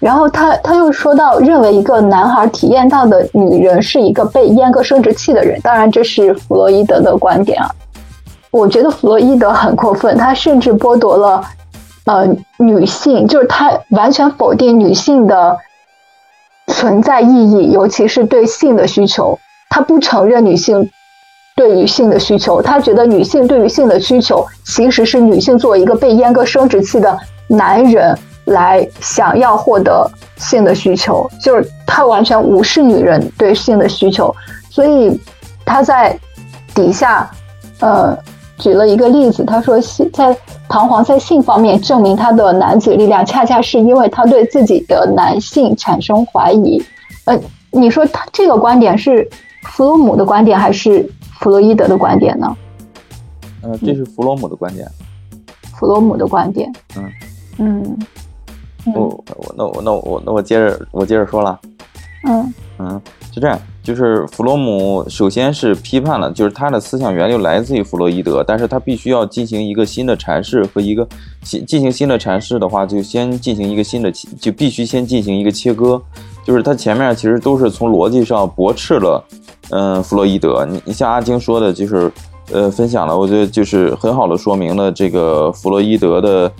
[0.00, 5.60] 然后他他又说到，认为一个男孩体验到的女人是一个被阉割生殖器的人。
[5.60, 7.70] 当然，这是弗洛伊德的观点啊。
[8.50, 11.44] 我觉得弗洛伊德很过分，他甚至剥夺了。
[12.06, 12.26] 呃，
[12.58, 15.56] 女性就是她完全否定女性的
[16.68, 19.38] 存在意义，尤其是对性的需求。
[19.68, 20.88] 她不承认女性
[21.56, 34.34] 对于性的需求，她觉得女性对于性的需求其实是女性作为一个被阉割生殖器的男人来想要获得性的需求，就是她完全无视女人对性的需求。
[34.70, 35.20] 所以
[35.64, 36.16] 她在
[36.74, 37.28] 底下
[37.80, 38.16] 呃
[38.58, 39.78] 举了一个例子，他说
[40.12, 40.36] 在。
[40.68, 46.82] 唐璜在性方面证明他的男子力量，恰恰是因为他对自己的男性产生怀疑。
[47.24, 47.40] 呃，
[47.70, 49.26] 你说他这个观点是
[49.62, 52.56] 弗洛姆的观点，还是弗洛伊德的观点呢？
[53.62, 54.88] 呃，这是弗洛姆的观点。
[55.72, 56.68] 弗洛姆的观点。
[56.96, 57.12] 嗯
[57.58, 57.98] 嗯。
[58.92, 59.02] 我
[59.36, 61.60] 我那我那我那我接着我接着说了。
[62.24, 63.00] 嗯嗯，
[63.32, 71.06] 是这样，就是弗洛姆首先是批判了，就是他的思想源流来自于弗洛伊德，但是他必须要进行一个新的阐释和一个
[71.44, 76.02] 新进行新的阐释的话，就先进行一个新的就必须先进行一个切割，
[76.44, 79.24] 就是他前面其实都是从逻辑上驳斥了，
[79.70, 80.66] 嗯，弗洛伊德。
[80.68, 82.10] 你你像阿晶说的，就是
[82.50, 86.52] 呃分享了，我觉得就是很好的说明了这个弗洛伊德的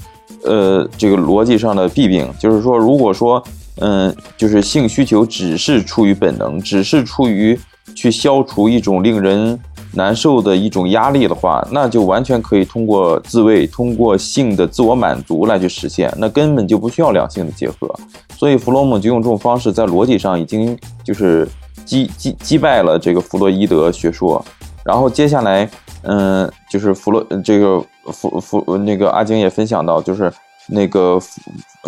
[0.45, 3.43] 呃这个逻辑上的弊病，就是说如果说。
[3.81, 7.59] 嗯，就是性需求只是出于本能，只是出于
[7.95, 9.59] 去消除一种令人
[9.93, 17.95] 难受的一种压力的话，那就完全可以通过自慰、通过性的自我满足来去实现，那根本就不需要两性的结合。
[18.37, 21.49] 所以弗洛姆就用这种方式，在逻辑上已经就是
[21.85, 24.45] 击击击败了这个弗洛伊德学说。
[24.85, 25.69] 然后接下来，
[26.03, 30.33] 嗯，就是弗洛这个弗弗那个阿晶也分享到，就是
[30.69, 31.21] 那个。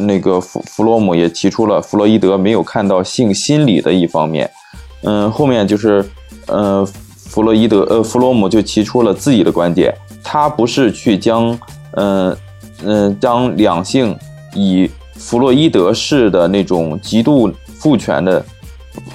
[0.01, 4.49] 那个弗弗洛姆也提出了弗洛伊德没有看到性心理的一方面，
[5.03, 6.09] 嗯，后面就是，
[6.47, 6.87] 呃，
[7.17, 11.59] 弗洛伊德呃弗洛姆就提出了自己的观点，他不是去将，
[11.97, 12.37] 嗯
[12.85, 14.17] 嗯将两性
[14.55, 18.45] 以弗洛伊德式的那种极度父权的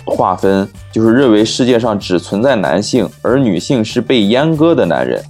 [0.04, 5.24] 划分，就是认为世界上只存在男性，而女性是被阉割的男人，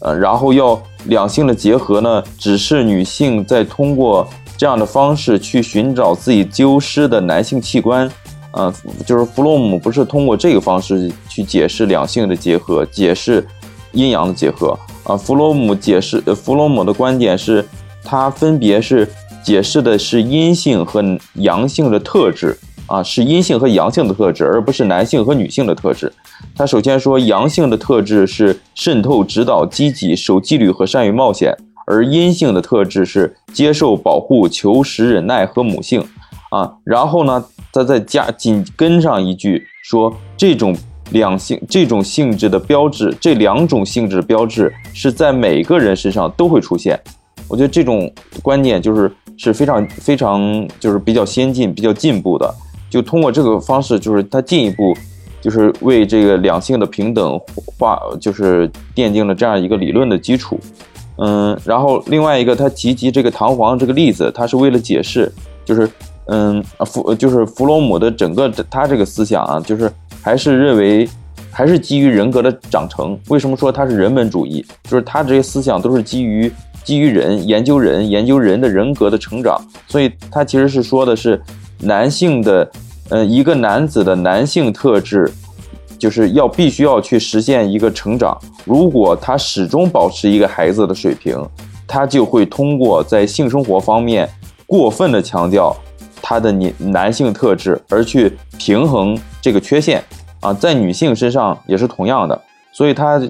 [0.00, 4.28] 呃，然后要两性的结合呢，只是女性在通过。
[4.56, 8.10] 这样的方式去寻找自己丢失的男性器官，
[8.50, 8.74] 呃，
[9.06, 13.46] 就是弗洛姆不是通过这个方式去解释两性的结合，解释
[13.92, 15.16] 阴阳的结合啊。
[15.16, 17.64] 弗洛姆解释，弗洛姆的观点是，
[18.02, 19.08] 他分别是
[19.44, 22.58] 解释的是阴性和阳性的特质
[22.88, 26.12] 啊，是阴性和阳性的特质，而不是男性和女性的特质。
[26.56, 31.56] 他首先说，阳性的特质是渗透、指导、积极、守纪律和善于冒险。
[31.90, 36.06] 而阴性的特质是接受、保护、求实、忍耐和母性，
[36.50, 40.76] 啊，然后呢，他再加紧跟上一句说，这种
[41.12, 47.00] 两性这种性质的标志，这两种性质的标志是在每个人身上都会出现。
[47.48, 52.54] 我觉得这种观念就是是非常非常就是比较先进、比较进步的。
[52.90, 54.96] 就通过这个方式，就是他进一步
[55.40, 57.38] 就是为这个两性的平等
[57.78, 60.58] 化，就是奠定了这样一个理论的基础。
[61.20, 65.30] 嗯，然后另外一个，他提及这个弹簧这个例子，他是为了解释，
[65.64, 65.90] 就是，
[66.26, 69.90] 嗯，弗就是弗洛姆的整个他这个思想啊，就是
[70.22, 71.08] 还是认为，
[71.50, 73.18] 还是基于人格的长成。
[73.28, 74.64] 为什么说他是人本主义？
[74.84, 76.48] 就是他这些思想都是基于
[76.84, 81.40] 基于人研究人研究人的人格的成长，所以他其实是说的是
[81.80, 82.70] 男性的，
[83.10, 85.30] 呃，一个男子的男性特质。
[85.98, 88.38] 就是要必须要去实现一个成长。
[88.64, 91.44] 如果他始终保持一个孩子的水平，
[91.88, 94.30] 他就会通过在性生活方面
[94.64, 95.76] 过分的强调
[96.22, 100.00] 他的男男性特质，而去平衡这个缺陷
[100.38, 100.52] 啊。
[100.52, 102.40] 在女性身上也是同样的。
[102.70, 103.20] 所以他，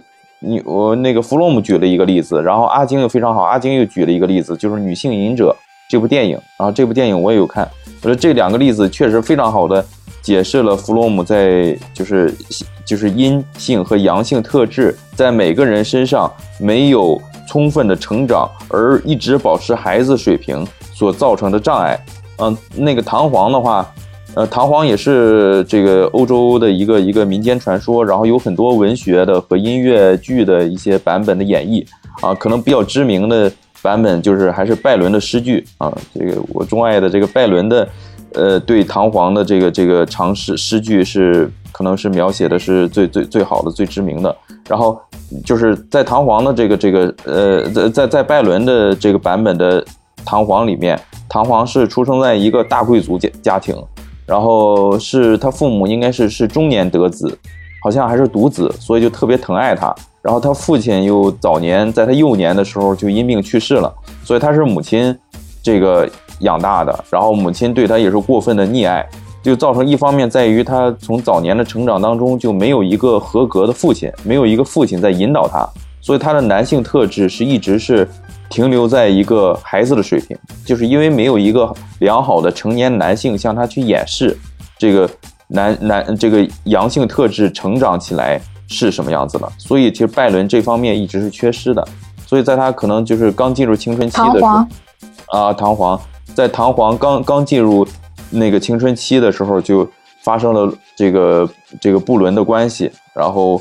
[0.40, 5.56] 你我那个弗洛姆举了一个例子，然后阿晶又非常好，阿晶又举了一个例子，就是《女性隐者》
[5.88, 6.32] 这部电影。
[6.58, 7.68] 然后这部电影我也有看，
[8.02, 9.84] 我觉得这两个例子确实非常好的。
[10.20, 12.34] 解释了弗洛姆在就是
[12.84, 21.98] 就是阴性和阳性特质在每个人身上没有充分的成长，而一直保持孩子水平所造成的障碍。
[22.38, 23.90] 嗯，那个弹簧的话，
[24.34, 31.86] 呃，弹簧也是这个欧洲的一个一个民间传说，然后有很多文学的和音乐剧的一些版本的演绎
[32.20, 33.50] 啊，可能比较知名的
[33.82, 37.88] 版本就是还是拜伦的诗句啊，这个我钟爱的这个拜伦的。
[38.34, 44.36] 呃，对唐璜的这个这个长诗诗句是可能是描写的是最最最好的、最知名的。
[44.68, 45.00] 然后
[45.42, 49.82] 就是在唐璜的这个这个呃，在在在拜伦的这个版本的
[50.26, 53.74] 唐璜里面，唐璜是出生在一个大贵族家家庭，
[54.26, 57.36] 然后是他父母应该是是中年得子，
[57.80, 59.94] 好像还是独子，所以就特别疼爱他。
[60.22, 63.94] 然后他父亲又早年在他幼年的时候就因病去世了，
[64.24, 65.16] 所以他是母亲
[65.62, 66.08] 这个。
[66.42, 69.04] 养大的，然后母亲对他也是过分的溺爱，
[69.42, 75.68] 就造成一方面在于他从早年的成长当中就没有一个合格的父亲，没有一个父亲在引导他，
[76.00, 78.08] 所以他的男性特质是一直是
[78.48, 84.38] 停留在一个孩子的水平，就是因为没有一个良好的成年男性向他去演示
[84.78, 85.10] 这个
[85.48, 91.86] 男男这个阳性特质成长起来是什么样子的，所以其实拜伦这方面一直是缺失的，
[92.26, 94.66] 所以在他可能就是刚进入青春期的时候，
[95.28, 95.98] 啊，弹簧。
[96.34, 97.84] 在弹簧刚刚进入
[98.30, 99.88] 那个青春期的时候，就
[100.22, 101.48] 发生了这个
[101.80, 103.60] 这个不伦的关系，然后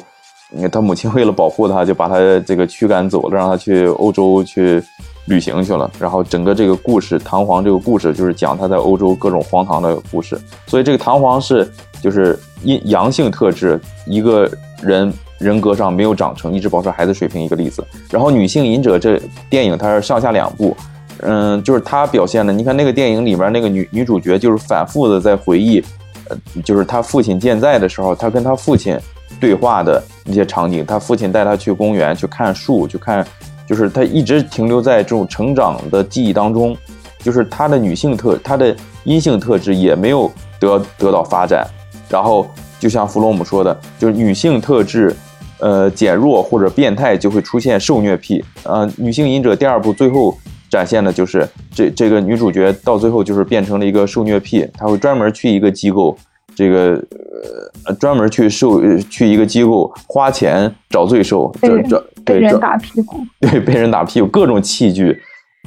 [0.71, 4.83] 他母亲为了保护他，就把他这个驱赶走了，让他去欧洲去
[5.27, 5.89] 旅行去了。
[5.99, 10.37] 然后整个这个故事，唐璜这个故事就是讲他在欧洲各种荒唐的故事。
[10.65, 11.71] 所以这个唐璜是
[12.01, 14.49] 就是阴阳性特质，一个
[14.81, 17.85] 人人格上没有长成，一直保持孩子水平一个例子。
[18.09, 20.75] 然后女性隐者这电影它是上下两部，
[21.19, 25.83] 嗯，就是他表现的，你看那个电影里面那个女女主角就是反复的在回忆，
[26.29, 28.97] 呃，就是他父亲健在的时候，他跟他父亲。
[29.39, 33.23] 对话的一些场景，他父亲带他去公园去看树，去看，
[33.67, 36.75] 就是他一直停留在这种成长的记忆当中，
[37.19, 41.67] 就是他的女性特，他的阴性特质也没有得得到发展。
[42.09, 42.47] 然后
[42.79, 45.13] 就像弗洛姆说的，就是女性特质，
[45.59, 48.43] 呃，减弱或者变态就会出现受虐癖。
[48.63, 50.37] 呃，女性隐者第二部最后
[50.69, 56.17] 展现的就是这这个女主角到最后就是变成了一个受虐癖，她会专门去一个机构。
[56.55, 65.17] 这个呃，专门去受去一个机构花钱找罪受，这这被人打屁股，对，被人打屁股，各种器具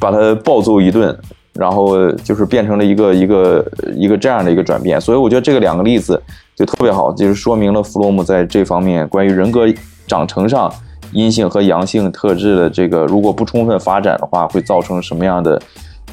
[0.00, 1.16] 把他暴揍一顿，
[1.54, 5.00] 然后就是变成了一个一个一个这样的一个转变。
[5.00, 6.20] 所以我觉得这个两个例子
[6.54, 9.66] 就特别好，就是说明了弗洛姆在这方面关于人格
[10.06, 10.72] 长成上
[11.12, 15.62] 阴性和阳性特质的这个如果不充分发展的话，会造成什么样的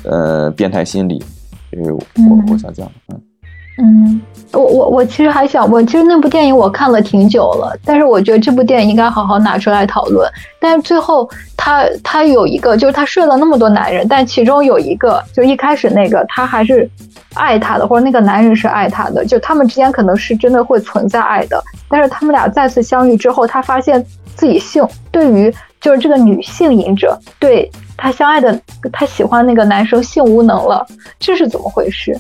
[0.04, 1.22] 呃变态心理。
[1.72, 2.02] 这个我
[2.52, 3.22] 我想讲，嗯。
[3.80, 4.20] 嗯，
[4.54, 10.28] 我我我其实还想，我其实那部电影我看了挺久了，但是我觉得这部电影应该好好拿出来讨论。
[10.60, 16.90] 但是最后他他有一个，就是他睡了那么多男人，但其中有一个，就一开始那个他还是
[17.36, 21.64] 爱他的，或者那个男人是爱他的，就他们之间可能是真的会存在爱的。
[21.88, 24.04] 但是他们俩再次相遇之后，他发现
[24.36, 28.60] 自己性对于就是这个女性隐者对他相爱的
[28.92, 30.84] 他喜欢那个男生性无能了，
[31.20, 32.18] 这是怎么回事？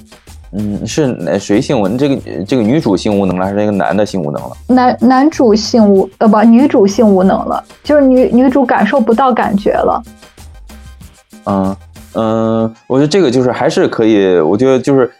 [0.53, 1.87] 嗯，是哪谁性无？
[1.97, 2.17] 这个
[2.47, 4.51] 这个女主性无能了，还是那个男的性无能了？
[4.67, 10.01] 男男主性无呃不，女主性无能了，就是女女主感受不到感觉了。
[11.45, 11.75] 嗯
[12.13, 15.11] 嗯，我觉得这个就是还是可以，我觉得就是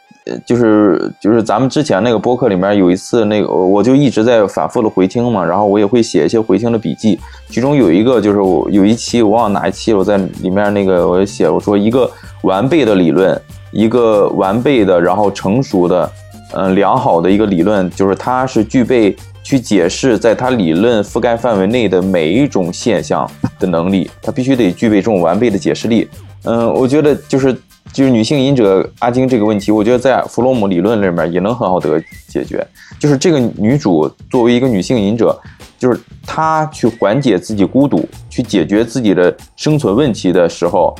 [0.46, 7.20] 就是就是咱们之前那个播客里面有一次那个，我就一直在反复的回听嘛，然后我也会写一些回听的笔记，
[7.50, 12.10] 其中有一个就是我有一期我忘了哪一期，我在里面那个我写我说一个
[12.44, 13.40] 完备的理论。
[13.72, 16.12] 一个完备的，然后成熟的，
[16.54, 24.10] 嗯，良好的一个理论，就是它是具备去解释在它理论覆盖范围内的每一种现象的能力。
[24.22, 26.08] 它必须得具备这种完备的解释力。
[26.44, 27.54] 嗯，我觉得就是
[27.92, 32.66] 就是女性隐者阿金这个问题，我觉得在弗洛姆理论里面也能很好得解决。
[33.00, 35.38] 就是这个女主作为一个女性隐者，
[35.78, 40.96] 就是她去缓解自己孤独，去解决自己的生存问题的时候，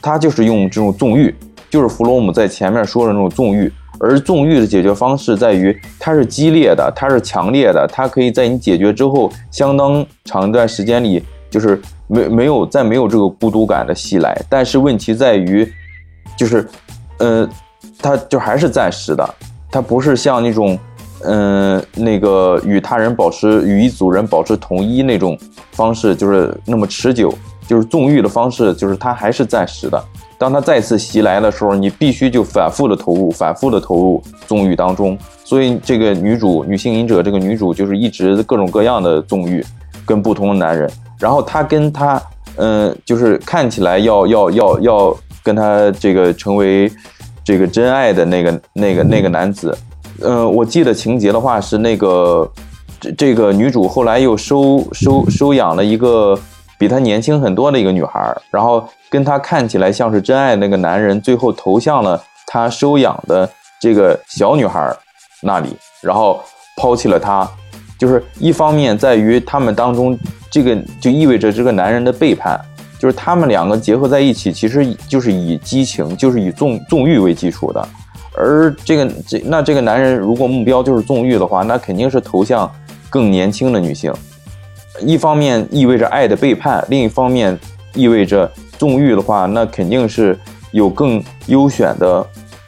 [0.00, 1.34] 她就是用这种纵欲。
[1.72, 14.38] 就是弗洛姆在前面说的那种纵欲，而纵欲的解决方式在于它是激烈的，它是强烈的，它可以在你解决之后相当长一段时间里，就是没没有再没有这个孤独感的袭来。
[14.50, 15.66] 但是问题在于，
[16.36, 16.68] 就是，
[17.16, 17.48] 呃，
[17.98, 19.26] 它就还是暂时的，
[19.70, 20.78] 它不是像那种，
[21.24, 25.38] 嗯，那个与他人保持与一组人保持统一那种
[25.70, 27.32] 方式，就是那么持久。
[27.64, 30.04] 就是纵欲的方式，就是它还是暂时的。
[30.42, 35.16] 当它再次袭来的时候，你必须就反复的投入，反复的投入纵欲当中。
[35.44, 39.64] 所以这个女主女性隐者这个女主就是一直各种各样的纵欲，
[40.04, 40.90] 跟不同的男人。
[41.20, 42.20] 然后她跟他，
[42.56, 46.90] 嗯，就是看起来要要要要跟他这个成为
[47.44, 49.72] 这个真爱的那个那个那个男子，
[50.22, 52.50] 嗯，我记得情节的话是那个
[52.98, 56.36] 这这个女主后来又收收收养了一个。
[56.82, 63.48] 比她年轻很多的一个女孩，然后跟她看起来像是真爱那个男人，最后投向了她收养的
[63.80, 64.92] 这个小女孩
[65.42, 66.42] 那里，然后
[66.76, 67.48] 抛弃了她。
[67.96, 70.18] 就是一方面在于他们当中，
[70.50, 72.60] 这个就意味着这个男人的背叛，
[72.98, 77.88] 就是他们两个结合在一起，其实就是以激情，就是以纵纵欲为基础的。
[78.36, 82.68] 而这个这那这个男人如果目标就是纵欲的话，那肯定是投向
[83.08, 84.12] 更年轻的女性。
[85.00, 87.58] 一方面意味着爱的背叛，另一方面
[87.94, 90.38] 意味着纵欲的话，那肯定是
[90.70, 92.26] 有更优选的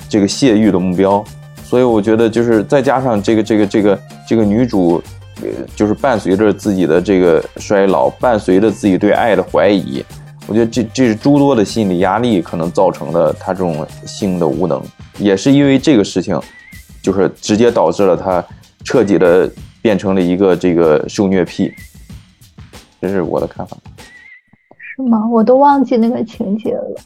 [0.08, 1.22] 这个泄欲的目标。
[1.62, 5.02] 所以我觉得，就是再加上这个这个这个这个女主，
[5.42, 10.04] 呃，就是伴随着自己的这个衰老，伴随着自己对爱的怀疑，
[10.46, 14.80] 我觉得这这是诸多的心理压力可能造成的她这种性的无能，
[15.18, 16.40] 也是因为这个事情，
[17.02, 18.44] 就是直接导致了她
[18.84, 19.50] 彻底的
[19.82, 21.72] 变成了一个这个受虐癖。
[23.04, 23.76] 这是我的看法，
[24.78, 25.28] 是吗？
[25.28, 27.00] 我都忘记那个情节了。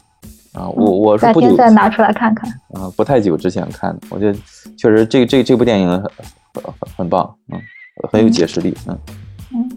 [0.53, 2.49] 啊，我我是改天再拿出来看看。
[2.73, 4.39] 啊，不太久之前看的，我觉得
[4.77, 7.59] 确实这这这部电影很很很棒，嗯，
[8.09, 8.97] 很有解释力，嗯
[9.53, 9.69] 嗯。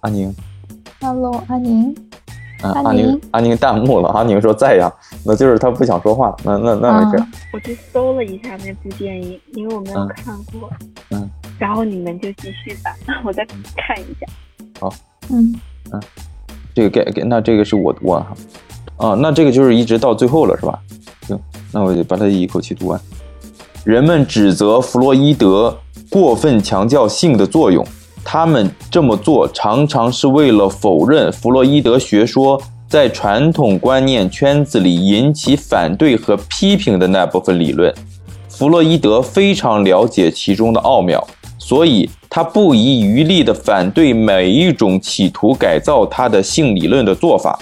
[0.00, 0.34] 阿宁
[1.00, 1.94] ，Hello，阿宁，
[2.62, 4.92] 嗯，阿宁，阿宁弹幕了，阿宁说在呀，
[5.24, 7.24] 那就是他不想说话，那那那没事。
[7.54, 10.70] 我去搜了一下那部电影，因为我没有看过，
[11.12, 12.94] 嗯，然后你们就继续吧，
[13.24, 13.42] 我再
[13.74, 14.26] 看一下。
[14.78, 14.92] 好，
[15.30, 15.54] 嗯
[15.92, 16.00] 嗯，
[16.74, 18.34] 这个给给，那这个是我读完哈，
[18.96, 20.78] 啊，那这个就是一直到最后了是吧？
[21.26, 21.38] 行，
[21.72, 23.00] 那我就把它一口气读完。
[23.84, 25.76] 人们指责弗洛伊德
[26.08, 27.84] 过分强调性的作用，
[28.24, 37.92] 他们这么做常常是为了否认弗洛伊德学说在传统观念圈子里引起反对和批评的那部分理论。
[38.48, 41.26] 弗洛伊德非常了解其中的奥妙，
[41.64, 47.58] 所以他不遗余力地反对每一种企图改造他的性理论的做法。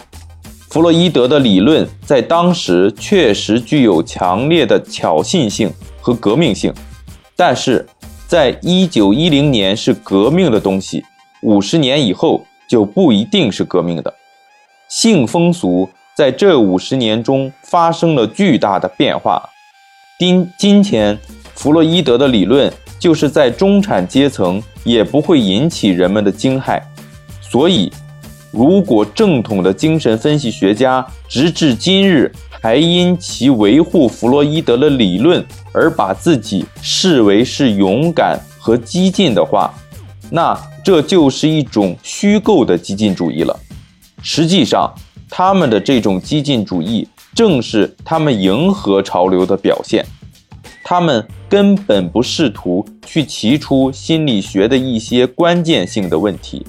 [0.70, 5.70] 弗洛伊德的理论在当时确实具有强烈的挑衅性。
[6.02, 6.72] 和革命性，
[7.36, 7.86] 但是，
[8.26, 11.04] 在一九一零年是革命的东西，
[11.42, 14.14] 五十年以后就不一定是革命的。
[14.88, 19.46] 性风俗在这五十年中发生了巨大的变化。
[20.18, 21.18] 今今天，
[21.54, 26.80] 弗洛伊德的理论就是在中产阶层也不会引起人们的惊骇。
[27.40, 27.90] 所以，
[28.52, 39.72] 如果正统的精神分析学家直至今日还因其维护弗洛伊德的理论，而把自己视为是勇敢和激进的话，
[40.30, 43.58] 那这就是一种虚构的激进主义了。
[44.22, 44.92] 实际上，
[45.28, 50.04] 他们的这种激进主义正是他们迎合潮流的表现。
[50.82, 56.66] 他们根本不试图去提出心理学的一些关键性的问题，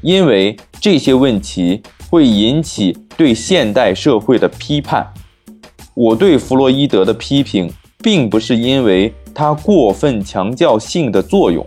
[0.00, 5.06] 因为这些问题会引起对现代社会的批判。
[5.94, 7.72] 我对弗洛伊德的批评。
[8.02, 11.66] 并不是因为他过分强调性的作用，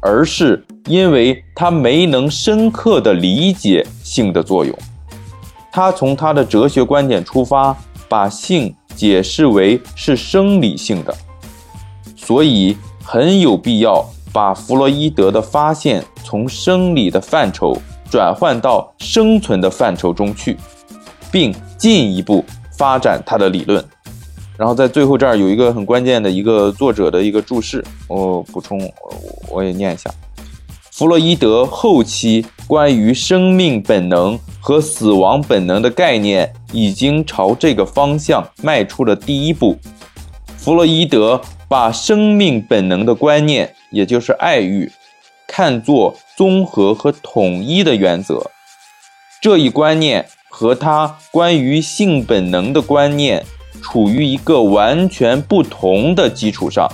[0.00, 4.76] 而是因为他没能深刻地理解性的作用。
[5.72, 7.74] 他从他的哲学观点出发，
[8.10, 11.14] 把性解释为是生理性的，
[12.16, 17.76] 所以很有必要把弗洛伊德的发现从生理的范畴
[18.10, 20.56] 转换到生存的范畴中去，
[21.30, 22.44] 并进一步
[22.76, 23.84] 发展他的理论。
[24.56, 28.80] 然后在最后这儿有一个很关键的一个作者的一个注释，我补充，
[29.50, 30.08] 我也念一下。
[30.96, 39.76] 弗洛伊德后期关于生命本能和死亡本能的概念，已经朝这个方向迈出了第一步。
[40.56, 44.88] 弗洛伊德把生命本能的观念，也就是爱欲，
[45.48, 48.48] 看作综合和统一的原则。
[49.42, 53.44] 这一观念和他关于性本能的观念。
[53.82, 56.88] 处于一个完全不同的基础上，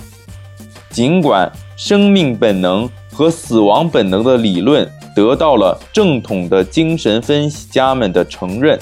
[0.89, 2.91] 尽管生命本能
[3.21, 8.79] 和死亡本能的理论得到了正统的精神分析家们的承认，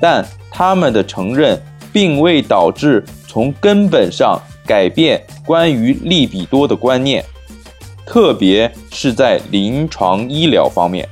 [0.00, 1.62] 但他们的承认
[1.92, 7.22] 并未导致从根本上改变关于利比多的观念，
[8.06, 11.06] 特别是在临床医疗方面。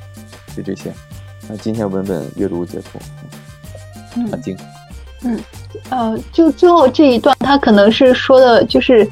[0.56, 0.90] 就这些，
[1.50, 2.86] 那今天文本阅读结束。
[4.32, 4.56] 安静，
[5.24, 5.38] 嗯。
[5.90, 9.06] 呃，就最后这一段，他可能是说的，就是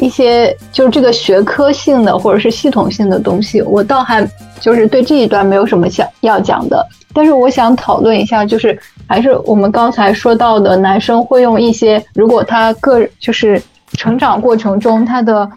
[0.00, 3.60] 一些就是这个学科性的或者是系统性的东西。
[3.62, 4.26] 我倒还
[4.60, 15.48] 就是对这一段没有什么想要讲的，但是我想讨论一下，就是还是我们刚才说到的，男生会用一些，如果他个就是成长过程中他的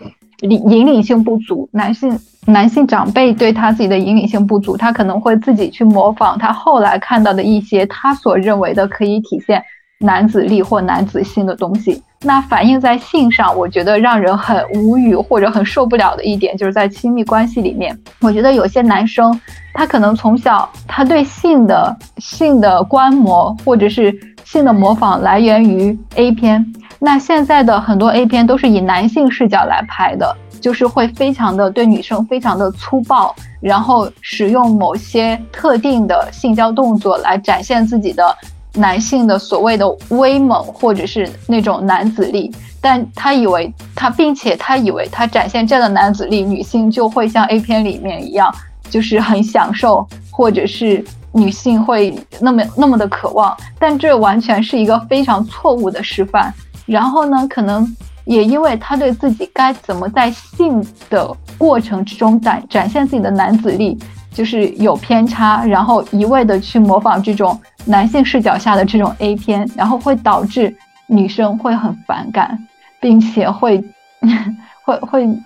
[0.42, 9.64] 引引领性不足，男性男性长辈对他自己的引领性不足，他可能会自己去模仿他后来看到的一些他所认为的可以体现。
[10.00, 19.38] 男子力或男子性的东西，那反映在性上，我觉得让人很无语或者很受不了的一点，就是在亲密关系里面，我觉得有些男生，
[19.74, 26.66] 他可能从小他对性的性的观摩或者是性的模仿来源于 A 片，
[26.98, 38.34] 那现在的很多 A 片都是以男性视角来拍的，就是会非常的对女生非常的粗暴，然后使用某些特定的性交动作来展现自己的。
[38.76, 42.52] 男性的所谓的威猛，或者是那种男子力，
[42.82, 48.54] 但他以为他，并且他以为他展现这样的男子力，女性就会像 A 片里面一样，
[48.90, 56.54] 就是很享受，或者是女性会那么那么的渴望，但这完全是一个非常错误的示范。
[56.86, 57.96] 然后呢，可能
[58.26, 63.98] 也因为他对自己该怎么在性的过程之中展展现自己的男子力，
[64.34, 67.60] 就是有偏差，然后一味的去模仿这种。
[67.86, 70.74] 男性视角下的这种 A 片，然后会导致
[71.06, 72.58] 女生会很反感，
[73.02, 73.84] 并且会
[74.86, 75.40] 会会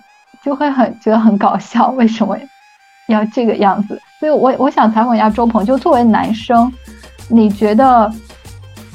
[0.44, 1.88] 就会很觉得很搞笑。
[1.90, 2.38] 为什么？
[3.08, 4.00] 要这个样子。
[4.20, 6.72] 所以我我想采访一下周鹏，就作为男生，
[7.28, 8.08] 你觉得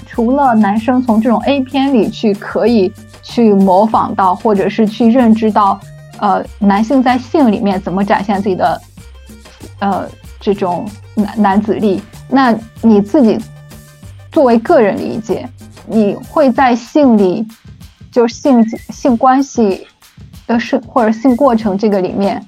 [0.08, 2.90] 除了男生从这种 A 片里去可以
[3.22, 5.78] 去模仿到，或者是去认知到，
[6.20, 8.82] 呃，男性在性里面怎么展现自己的，
[9.84, 10.10] 呃，
[10.40, 13.38] 这种男男子力，那你自己
[14.32, 15.46] 作为个人理解，
[15.86, 17.46] 你会在性里，
[18.10, 19.86] 就是性性关系
[20.48, 22.42] 的是或者性过程这个里面，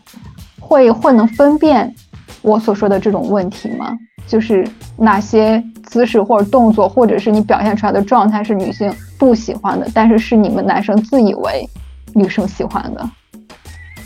[0.62, 1.94] 会会能分辨？
[2.42, 3.98] 我所说的这种问题吗？
[4.26, 4.66] 就是
[4.96, 11.70] 哪些姿势或者动作，或者是你表现出来的状态是女性不喜欢的，但是是你们男生自以为
[12.14, 13.10] 女生喜欢的。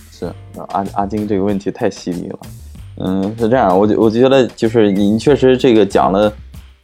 [0.09, 0.33] 是
[0.69, 2.39] 阿阿金这个问题太犀利了。
[2.99, 6.33] 嗯，是这样，我我觉得就是你确实这个讲了，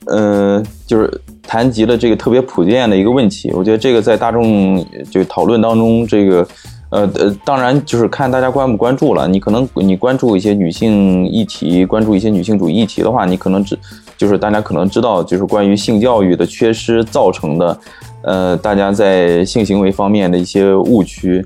[0.05, 3.51] 呃，就是谈及了这个特别普遍的一个问题。
[3.53, 6.47] 我觉得这个在大众就讨论当中这个。
[6.91, 9.28] 呃呃，当然就是看大家关不关注了。
[9.28, 13.78] 你可能你关注一些女性议题，关注一些女性主义议题的话，你可能知
[14.16, 17.78] 就是大家可能知道，就是关于性教育的缺失造成的，
[18.22, 21.43] 呃，大家在性行为方面的一些误区，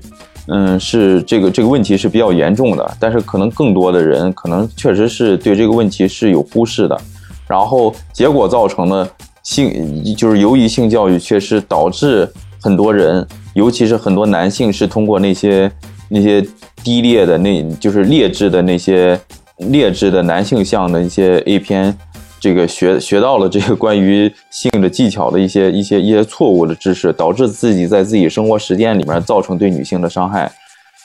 [0.50, 2.96] 嗯，是这个这个问题是比较严重的。
[2.98, 7.00] 但是可能更多的人可能确实是对这个问题是有忽视的，
[7.48, 9.08] 然后结果造成的
[9.42, 12.30] 性就是由于性教育缺失导致
[12.60, 13.26] 很多人。
[13.52, 15.70] 尤其是很多男性是通过那些
[16.08, 16.40] 那些
[16.84, 19.20] 低劣的那，就是劣质的那些
[19.56, 21.94] 劣质的男性向的一些 A 片，
[22.40, 30.50] 这个学学到了这个关于性的技巧的一些一些一些错误的知识，导致自己在自己生活实践里面造成对女性的伤害。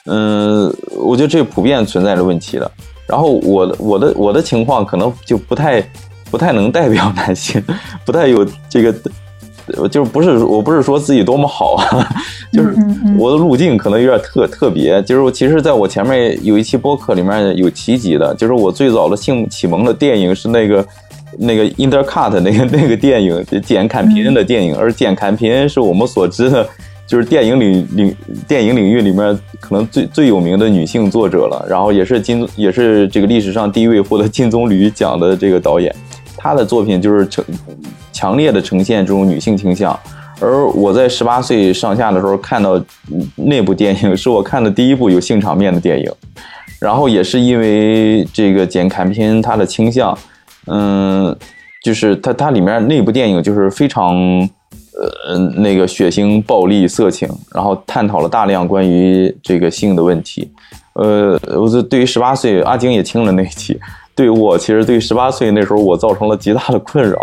[0.06, 2.70] 嗯，我觉得这普遍存在着问题的。
[3.06, 5.80] 然后我的我的我的情况可能就不太
[6.30, 7.62] 不太能代表男性，
[8.06, 8.94] 不太有这个。
[9.90, 12.08] 就是不是我不是说自己多么好啊，
[12.54, 12.72] 就是
[13.18, 15.02] 我的路径可能有点特特别。
[15.02, 20.86] 就是我其实在我前面有一期播客里面有提及的，就是我最早的性启蒙的电影是那个
[21.38, 26.68] 那个 Intercut 那个那个电影简坎平的电影，而简坎平是我们所知的，
[27.06, 28.16] 就是电影领领
[28.46, 31.66] 电影领域里面可能最最有名的女性作者了。
[31.68, 35.94] 然后也是金也是这个历史上第一位获得金棕榈奖的这个导演，
[36.36, 37.44] 他的作品就是呈。
[38.12, 39.92] 强烈的呈现这种女性倾向，
[40.40, 42.82] 而我在十八岁上下的时候看到
[43.34, 46.10] 那部电影，是我看的第一部有性场面的电影。
[46.80, 50.16] 然后也是因为这个简·坎平他的倾向，
[50.66, 51.36] 嗯，
[51.82, 54.16] 就是它，它里面那部电影就是非常
[54.96, 60.50] 呃那个血腥、暴力、色情，然后探讨了大量关于这个性的问题。
[60.94, 63.78] 呃，我对于十八岁阿晶也听了那一期，
[64.16, 67.18] 对我其实对十八岁那时候我造成了极大的困扰。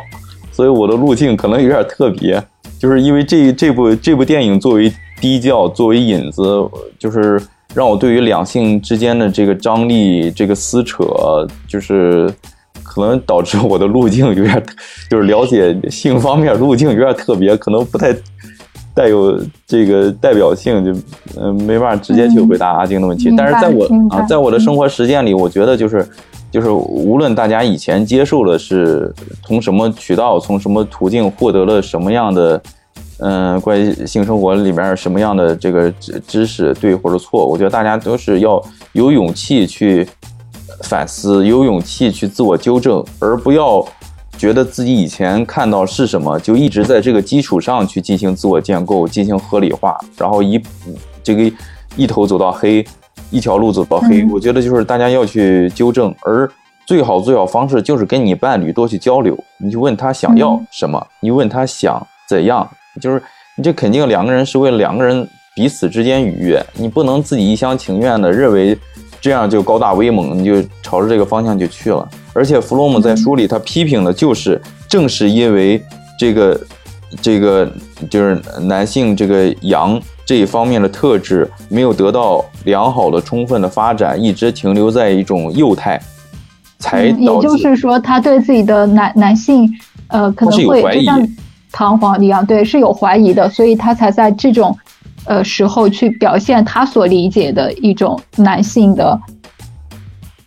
[0.51, 2.39] 所以我的路径可能有点特别，
[2.77, 6.43] 就是因为这这部这部电影作为低教，作为引子，
[6.99, 7.41] 就是
[7.73, 11.03] 让我对于两性之间的这个张力、这个撕扯，
[11.67, 12.31] 就是
[12.93, 14.63] 可能导致我的路径有点，
[15.09, 18.15] 就是了解性方面路径有点特别，可能不太
[18.93, 21.01] 带有这个代表性，就
[21.41, 23.33] 嗯没办法直接去回答阿静的问题。
[23.35, 26.07] 但是在我啊，在我的生活实践里，我觉得就是。
[26.53, 29.11] 就是无论大家以前接受的是
[29.43, 32.61] 从什么渠道、从什么途径获得了什么样的，
[33.17, 40.07] 嗯，关于性生活里面什么样的这个知知识，对或者错，我觉得大家都是要有勇气去
[40.83, 43.85] 反思，有勇气去自我纠正，而不要
[44.37, 50.61] 觉得自己以前看到是什么，就一直在这个基础上去进行自我建构、进行合理化，然后一
[51.23, 51.51] 这个
[51.95, 52.85] 一头走到黑。
[53.29, 56.47] 一条路走到黑，我觉得就是大家要去纠正，而
[56.85, 62.67] 最好最好方式就是跟你伴侣多去交流，你就问他想要什么，你问他想怎样，
[63.01, 63.19] 就是
[63.57, 68.77] 你这肯定两个人是为了两个人彼此之间愉悦，你不能自己一厢情愿的认为
[69.23, 72.05] 这样就高大威猛，你就朝着这个方向就去了。
[72.33, 75.81] 而且弗洛姆在书里他批评的就是，正是因为
[76.19, 76.59] 这个
[77.21, 77.71] 这个
[78.09, 79.97] 就是男性这个阳。
[80.25, 85.99] 这一方面的特质没有得到良好的、充分的发展，一直停留在一种幼态，
[86.79, 89.69] 才也就是说，他对自己的男男性，
[90.07, 91.21] 呃，可能会就像
[91.73, 94.75] 弹簧一样，对，是有怀疑的，所以他才在这种
[95.25, 99.19] 呃时候去表现他所理解的一种男性的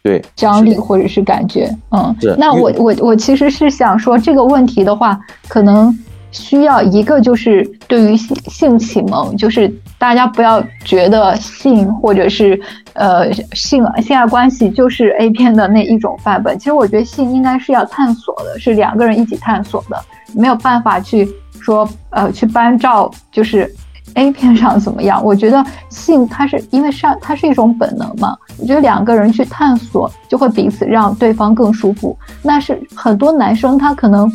[0.02, 1.74] 对张力或者是感觉。
[1.90, 5.18] 嗯，那我我我其实是想说这个问题的话，
[5.48, 5.96] 可能。
[6.32, 12.60] 需要一个就是对于性性启蒙，就是大家不要觉得性或者是
[12.92, 16.58] 呃性性爱关系就是 A 片的那一种范本。
[16.58, 19.98] 其实我觉得性应该是要探索的，是两个人一起探索的，
[20.34, 21.26] 没有办法去
[21.58, 23.72] 说呃去搬照，就是
[24.14, 25.22] A 片上怎么样？
[25.22, 28.36] 我觉得性它是因为上它是一种本能嘛。
[28.58, 32.16] 我觉得两个人去探索，就会彼此让对方更舒服。
[32.42, 34.32] 那是很多男生他可能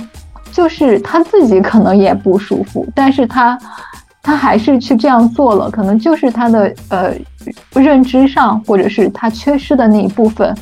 [0.51, 3.57] 就是他自己可能也不舒服，但是他
[4.21, 7.15] 他还是去这样做了，可能就是他的呃
[7.73, 10.55] 认知上或者是他缺失的那一部分，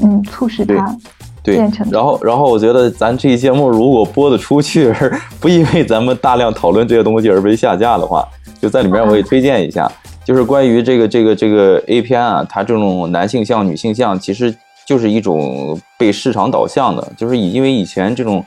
[0.00, 0.96] 嗯，促使他。
[1.44, 1.56] 对，
[1.90, 8.26] 然后，然后我觉得咱这期节目如果播得出去，而 不因为咱们大量讨论这些东西而被下架的话，
[8.58, 9.86] 就在里面我也推荐一下，
[10.24, 18.42] 就是关于这个这个这个 A 片啊，它这种男性向、女性向，其实就是一种被市场导向的，就是以因为以前这种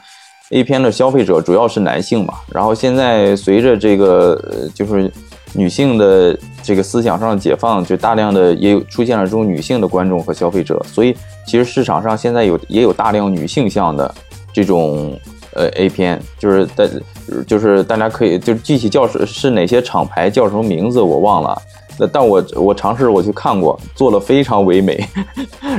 [0.50, 4.42] A 片的消费者主要是男性嘛，然后现在随着这个
[4.74, 5.12] 就是
[5.54, 11.16] 女性的这个思想上的解放，就大量的也有出现了这种女性的观众和消费者，所以。
[11.50, 14.14] 其实市场上现在有也有大量女性向的
[14.52, 15.18] 这种
[15.54, 16.90] 呃 A 片，就是在
[17.48, 21.58] 就是大家可以就具体叫是是哪些厂牌叫什么名字我忘了，
[21.98, 25.08] 那但我我尝试我去看过，做的非常唯美，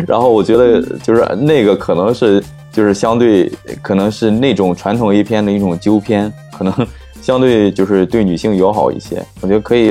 [0.06, 2.42] 然后我觉得就是那个可能是
[2.72, 3.52] 就是相对
[3.82, 6.72] 可能是那种传统 A 片的一种纠偏，可能。
[7.20, 9.88] 相对就是对女性友好一些，我觉得可以，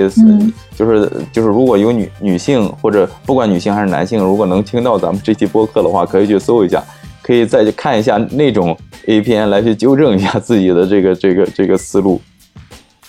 [0.76, 6.84] 就是就是如果有女女性或者不管女性还是男性，如果能听到咱们这期播客的话，可以去搜一下，
[7.22, 8.76] 可以再去看一下那种
[9.08, 12.20] A 片来去纠正一下自己的这个这个这个思路。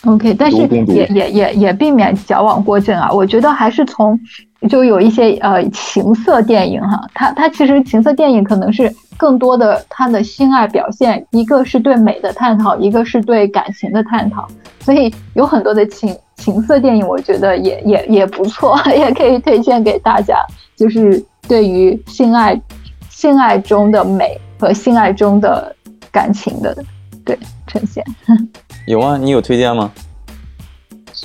[0.04, 4.18] OK，但是也也也也避免矫枉过正啊，我觉得还是从。
[4.68, 14.48] 就有一些呃情色电影哈，它它其实情色电影可能是更多的它的性爱表现，一个是对美的探讨，一个是对感情的探讨，
[14.80, 20.36] 所以有很多的情情色电影，我觉得也也也不错， 也可以推荐给大家。
[20.76, 22.60] 就是对于性爱、
[23.08, 25.74] 性爱中的美和性爱中的
[26.10, 26.76] 感情的
[27.24, 28.04] 对呈现。
[28.86, 29.90] 有啊，你有推荐吗？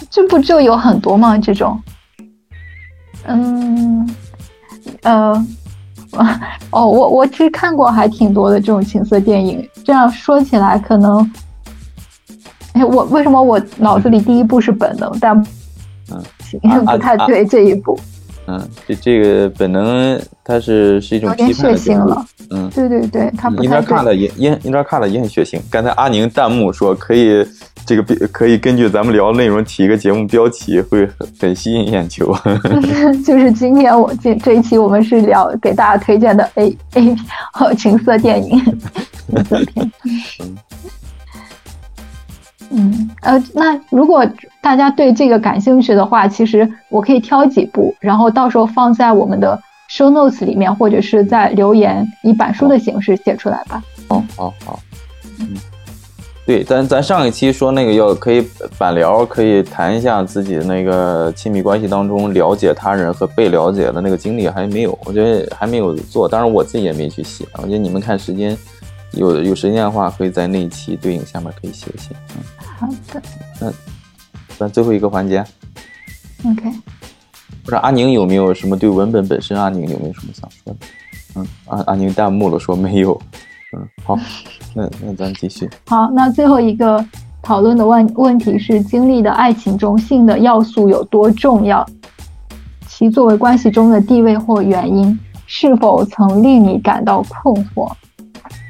[0.09, 1.37] 这不就有很多吗？
[1.37, 1.79] 这种。
[3.25, 4.09] 嗯，
[5.03, 5.45] 呃，
[6.71, 9.67] 哦，我我其实看过还挺多的这种情色电影。
[9.83, 11.31] 这样说起来，可能，
[12.73, 15.35] 哎，我为什么我脑子里第一部是本能，但
[16.11, 17.97] 嗯，不太对这一部。
[18.47, 22.25] 嗯，这这个本能，它是是一种批判性了。
[22.49, 25.59] 嗯，对对对，他不太看了也也应该看了也很血腥。
[25.71, 27.45] 刚才阿宁弹幕说可以。
[27.85, 32.33] 这个可以根据咱们聊的内容起一个节目标题，会很很吸引眼球。
[33.25, 37.15] 就是今天我这这一期我们是聊给大家推荐的 A A
[37.51, 38.57] 好情色电影，
[39.27, 39.91] 情色片。
[42.73, 44.27] 嗯呃，那如果
[44.61, 49.57] 大家对这个感兴趣的话，其实我可以挑几部，然后到时候放在我们的
[49.89, 53.81] show notes 里面，或者是在留言以板书的形式写出来吧。
[54.09, 54.79] 哦，好好，
[55.39, 55.55] 嗯。
[56.45, 58.45] 对，咱咱上一期说那个要可以
[58.77, 67.45] 板聊，可以谈一下自己那个亲密关系当中了解他人和被了解的那个经历，还没有，我觉得还没有做，当然我自己也没去写。
[67.59, 68.57] 我觉得你们看时间
[69.13, 72.09] 有有时间的话，可以在那一期对应下面可以写一写。
[72.35, 72.43] 嗯，
[72.85, 73.21] 好的。
[73.61, 73.73] 那
[74.57, 75.43] 咱最后一个环节
[76.45, 76.69] ，OK。
[77.63, 80.79] 不知道阿宁有没有什么对文本本身，阿宁有没有什么想说的？
[81.35, 83.19] 嗯，阿阿宁弹幕了说没有。
[83.75, 84.19] 嗯，好。
[84.75, 85.69] 那那咱继续。
[85.85, 87.03] 好，那最后一个
[87.43, 91.87] 讨论的问问题是：经历的爱情中性的要素有多重要？
[92.87, 97.91] 其作为关系中的地位或原因，是否曾令你感到困惑？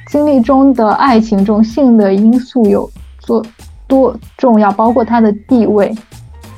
[0.10, 2.90] 经历中的爱情中性的因素有
[3.20, 3.44] 做
[3.94, 4.72] 多重要？
[4.72, 5.94] 包括它的地位。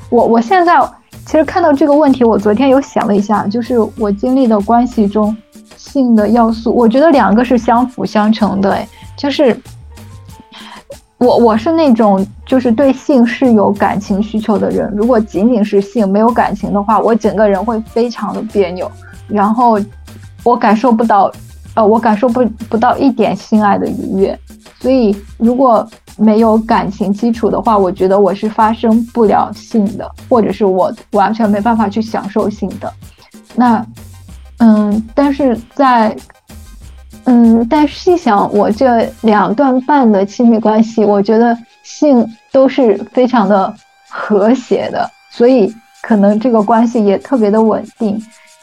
[0.08, 0.80] 我我现在
[1.26, 5.36] 其实看到这个问题，我昨天有想了一下，就是我经历的关系中
[5.76, 8.78] 性的要素，我觉得两个是相辅相成的，
[9.16, 9.54] 就是
[11.18, 14.90] 我，我是那种就是对性是有感情需求的人。
[14.96, 18.90] 如果仅仅是性没有感情的话，我整个人会非常的别扭，
[19.28, 19.78] 然后
[20.42, 21.30] 我感受不到，
[21.76, 24.36] 呃，我感受不不到一点性爱的愉悦。
[24.80, 32.92] 所以如果没有感情基础的话，我觉得我是发生不了性的，或者是我完全没办法去享受性的。
[33.54, 33.86] 那，
[34.58, 36.16] 嗯，但是在。
[37.28, 43.74] 嗯，但细想我这两段半的亲密关系，我觉得性都是非常的
[44.08, 48.16] 和谐的，所以可能这个关系也特别的稳定。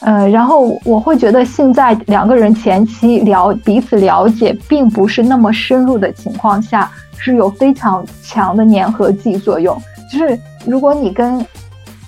[0.03, 9.75] 呃，然后我会觉得现在两个人前期了彼此了解，并不是那么深入的情况下，是有非常强的粘合剂作用。
[10.11, 11.45] 就是如果你跟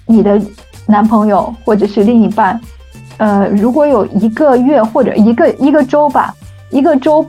[0.05, 0.39] 你的
[0.85, 2.59] 男朋友或者是另一半，
[3.17, 6.33] 呃，如果有一个月或者一个一个周吧。
[6.71, 7.25] 一个周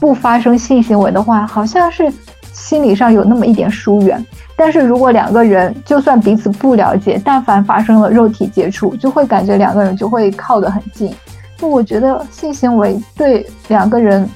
[0.00, 2.12] 不发生性行为的话，好像是
[2.52, 4.24] 心理上有那么一点疏远。
[4.56, 11.12] 但是如果两个人就算彼此不了解，但凡发生了肉体接触，就会感觉两个人就会靠得很近。
[11.60, 14.28] 那我觉得性行为对两个人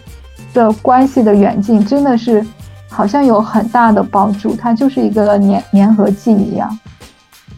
[0.53, 2.45] 的关系的远近真的是
[2.89, 6.79] 好像有很大的帮助，它就是一个粘粘合剂一样。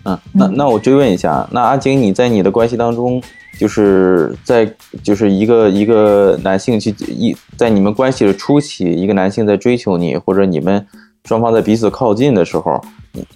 [0.04, 3.22] 嗯，那那我追问一下，那阿晶你在你的关系当中，
[3.58, 4.70] 就是在
[5.02, 10.86] 就是一个一个男性去一在你们关系的初期，一个男性在追求你，或者你们
[11.30, 12.80] 双方在彼此靠近的时候，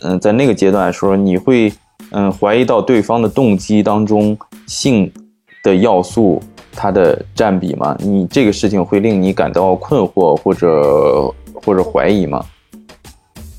[0.03, 1.73] 嗯，在那个阶段的时候，你会
[2.11, 4.37] 嗯怀疑到对方的动机当中
[4.67, 5.09] 性
[5.63, 6.43] 的要素
[6.73, 7.97] 它的占比吗？
[8.01, 11.33] 你这个事情会令你感到困惑或者
[11.65, 12.45] 或者怀疑吗？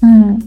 [0.01, 0.38] 嗯。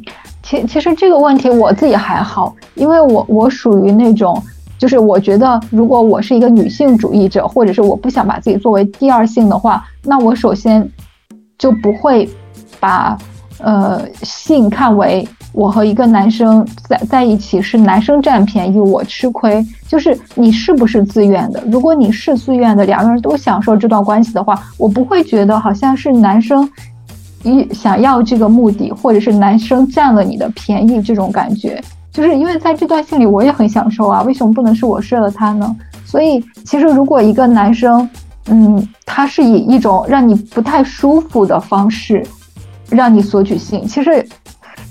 [0.43, 4.39] 其其实这个问题我自己还好，因为我我属于那种，
[4.78, 10.86] 就是我觉得如果我是一个女性主义者，或者是我不想把自己作为第二性的话，那我首先
[11.57, 12.28] 就不会
[12.78, 13.16] 把
[13.59, 21.62] 呃性看为我和一个男生在在一起是男生占便宜我吃亏，就是你是不是自愿的？
[21.70, 26.68] 如果你是自愿的，两个人都享受这段关系的话，我不会觉得好像是男生。
[27.44, 31.80] 一想要这个目的，或者是男生占了你的便宜，这种感觉，
[32.12, 35.76] 就是因为在这段戏里我也很享受啊，为什么不能是我睡了他呢？
[36.04, 38.06] 所以其实如果一个男生，
[38.48, 42.26] 嗯，他是以一种让你不太舒服的方式，
[42.91, 44.26] 让你索取性，其实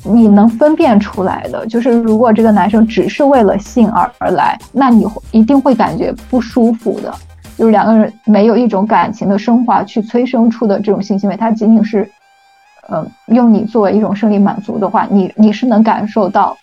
[0.04, 7.14] 你能分辨出来的，就是如果这个男生只是为了性而而来，那你一定会感觉不舒服的，
[7.58, 12.10] 就是两个人没有一种感情的升华去催生出的这种性行为，他仅仅是。
[12.90, 16.56] 嗯，用你作为一种生理满足的话，你你是能感受到，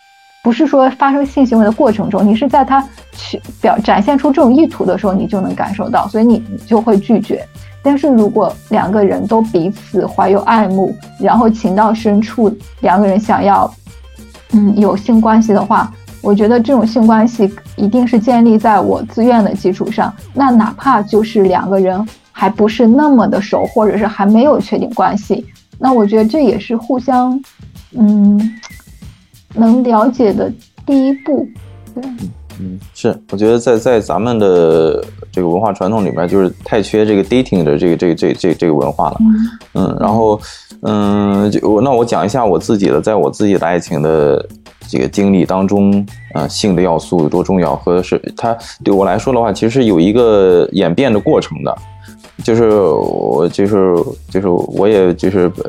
[0.43, 2.82] 不是说发生性行为的过程中，你是在他
[3.12, 7.47] 去表展现出这种意图的时候，你就能感受到，所以你就会拒绝。
[7.85, 13.72] 但是如果两个人都彼此怀有爱慕，然后情到深处，两个人想要
[14.53, 20.11] 嗯有性关系的话，我觉得这种性关系一定是建立在我自愿的基础上。
[20.32, 25.45] 那哪怕就是两个人还不是那么的熟，或者是还没有确定关系。
[25.78, 27.39] 那我觉得这也是互相，
[27.93, 28.59] 嗯，
[29.53, 30.51] 能了解的
[30.87, 31.47] 第一步。
[31.95, 32.03] 对，
[32.59, 35.05] 嗯，是，我觉得在在咱们的
[35.35, 39.16] 这个文化传统里面，就是太缺这个 dating 的这个这个这这这个文化了。
[39.74, 40.41] 嗯，然后，
[40.82, 44.47] 嗯，就我那我讲一下我自己的，在我自己的爱情的
[44.89, 51.76] 这个经历当中，呃，性的要素有多重要，和是它对我来说的话，其实是有一个演变的过程的。
[52.43, 53.95] 就是我，就是
[54.28, 55.62] 就是我，也就是不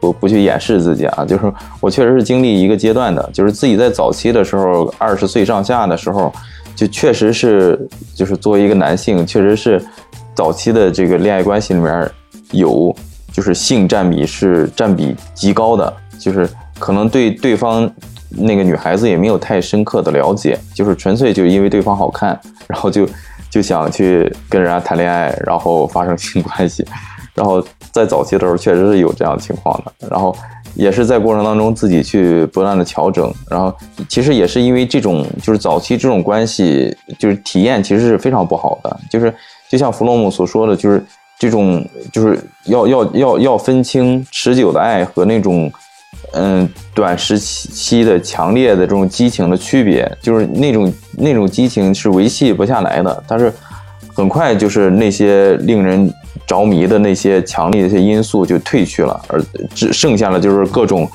[0.00, 6.32] 不不去掩饰自己啊，就是我确实是经历一个阶段的，就是自己在早期的时候，二十岁上下的时候，
[6.78, 9.84] 就确实是就是作为一个男性，确实是
[10.32, 12.08] 早期的这个恋爱关系里面
[12.52, 12.94] 有
[13.32, 16.48] 就是性占比是占比极高的，就是
[16.78, 17.90] 可能对对方
[18.28, 23.08] 那个女孩子也没有太深刻的了解，就是纯粹就因为对方好看，然后就。
[23.50, 26.86] 就想去跟人家谈恋爱，然后发生性关系，
[27.34, 30.36] 然后在早期的时候确实是有这样的情况的，然后
[30.78, 33.74] 也是在过程当中自己去不断的调整，然后
[34.08, 39.34] 其实也是因为这种就是早期这种关系就是体验其实是非常不好的，就是
[39.68, 41.04] 就像弗洛姆所说的，就是
[41.38, 45.70] 这种就是要要要要分清持久的爱和那种。
[46.32, 53.52] 嗯，短时期的强烈的这种激情的区别，就是那种那种激情是维系不下来的，但是
[54.18, 56.12] 很快就是那些令人
[56.44, 59.40] 着迷的那些强烈的一些因素就褪去了，而
[59.72, 61.08] 只剩下了就是各种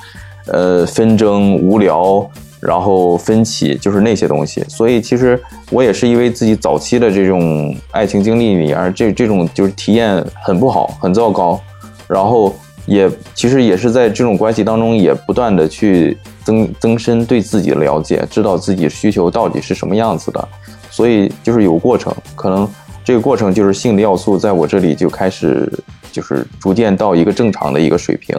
[0.46, 2.26] 呃纷争、无聊，
[2.60, 4.64] 然后分歧，就是那些东西。
[4.68, 5.38] 所以其实
[5.70, 11.60] 我也是因为自己早期的这种爱情经历里，而这这种就是体验很不好、很糟糕，
[12.08, 12.54] 然后。
[12.86, 20.48] 也其实也是在这种关系当中，也不断的去增增深对自己的了解，知道自己需求到底是什么样子的，
[20.90, 22.68] 所以就是有过程，可能
[23.04, 25.70] 这个过程就是性的要素在我这里就开始
[26.10, 28.36] 就是逐渐到一个正常的一个水平，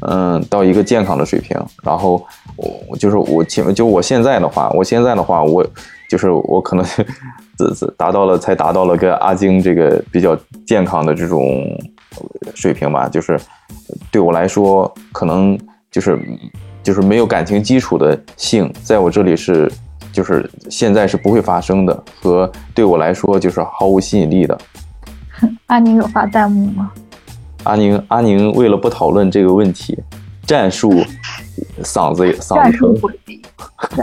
[0.00, 2.22] 嗯，到一个健康的水平，然后
[2.56, 5.64] 我就是我前就我现在的话，我现在的话，我
[6.10, 6.84] 就是我可能
[7.56, 10.36] 这这达到了才达到了跟阿晶这个比较
[10.66, 11.42] 健康的这种。
[12.54, 13.36] 水平吧，就是
[14.08, 15.58] 对我来说，可能
[15.90, 16.16] 就是
[16.80, 19.68] 就是没有感情基础的性，在我这里是
[20.14, 24.56] 就是现在是不会发生的，和对我来说就是毫无吸引力的。
[25.66, 26.92] 阿宁有发弹幕吗？
[27.64, 29.98] 阿宁，阿宁为了不讨论这个问题，
[30.46, 31.04] 战术
[31.82, 33.42] 嗓子嗓子战术回避，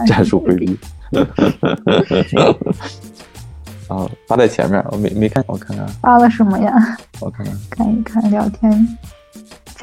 [0.06, 0.78] 战术回避。
[3.88, 6.98] 啊，发在前面，我没没看，我看看发了什么呀？
[7.22, 8.98] 我看看，看一看聊天。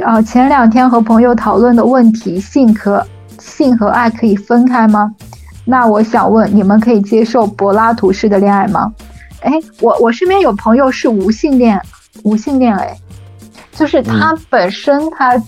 [0.04, 3.04] 哦，前两天和朋友讨论的问题，性和
[3.38, 5.14] 性和爱可以分开吗？
[5.70, 8.90] 那我想问，你们可以接受柏拉图式的恋爱吗？
[9.42, 9.52] 哎，
[9.82, 11.78] 我我身边有朋友是无性恋，
[12.22, 12.96] 无性恋哎，
[13.72, 15.40] 就是他本身他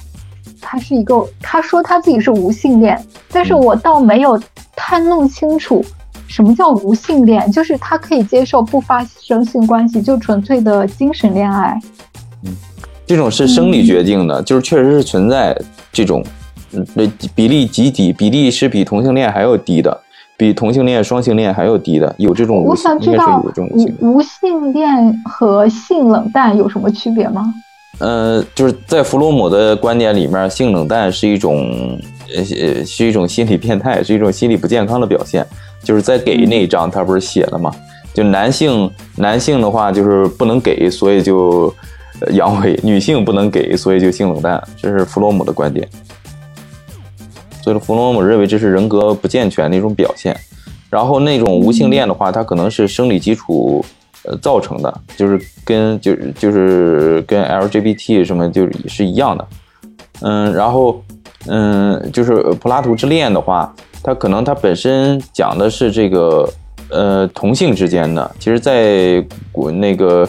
[0.60, 3.02] 他是一个，他说他自己是无性恋，
[3.32, 4.38] 但是我倒没有
[4.76, 5.82] 太弄清楚
[6.28, 11.80] 什么叫无性恋，就是他可以接受不发生性关系，就纯粹的精神恋爱。
[12.44, 12.54] 嗯，
[13.06, 15.58] 这种是生理决定的，就是确实是存在
[15.90, 16.22] 这种，
[16.92, 19.98] 那比例极低，比例是比同性恋还要低的。
[20.40, 23.44] 比同性恋、双性恋还要低的，有这种，我想知道
[24.00, 27.52] 无无性恋和性冷淡有什么区别吗？
[27.98, 31.68] 呃，就是在弗洛姆的观点里面，性冷淡是一种
[32.34, 32.42] 呃
[32.86, 35.46] 是一种心理变态，是一种心理不健康的表现。
[35.84, 37.70] 就是在给那一章，他不是写了吗？
[38.14, 41.70] 就男性男性的话就是不能给，所以就
[42.30, 44.62] 阳痿；女性不能给，所以就性冷淡。
[44.78, 45.86] 这是弗洛姆的观点。
[47.62, 50.34] 所以弗洛姆认为这是人格不健全的一种表现，
[50.88, 53.84] 然后那种无性恋的话，它可能是生理基础
[54.24, 59.46] 呃造成的，就是跟就是就是跟 LGBT 什么就是一样的，
[60.22, 61.02] 嗯，然后
[61.46, 66.48] 嗯，就是柏拉图之恋的话，它可能它本身讲的是这个
[66.90, 70.26] 呃同性之间的，其实在古那个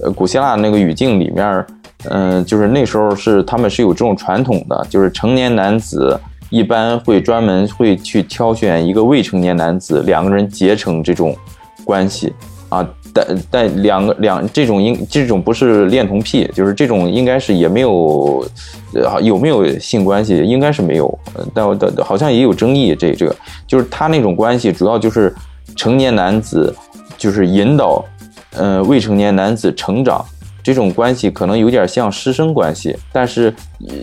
[0.00, 1.66] 呃古希腊那个语境里面，
[2.10, 6.18] 嗯，就是那时候是他们是有这种传统的，就是成年男子。
[6.52, 11.34] 一般会专门会去挑选一个未成年男子，两个人结成这种
[11.82, 12.30] 关系
[12.68, 18.46] 啊，但但两个两这种应这种不是恋童癖，就是这种应该是也没有，
[18.92, 21.18] 呃有没有性关系应该是没有，
[21.54, 23.34] 但但好像也有争议，这这个
[23.66, 25.34] 就是他那种关系主要就是
[25.74, 26.74] 成年男子
[27.16, 28.04] 就是引导，
[28.56, 30.22] 呃未成年男子成长。
[30.64, 33.52] 这种关系可能有点像师生关系，但是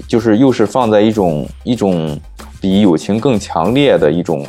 [0.10, 2.20] 就是又是放在一种一种
[2.62, 4.46] 比友情更强烈的一种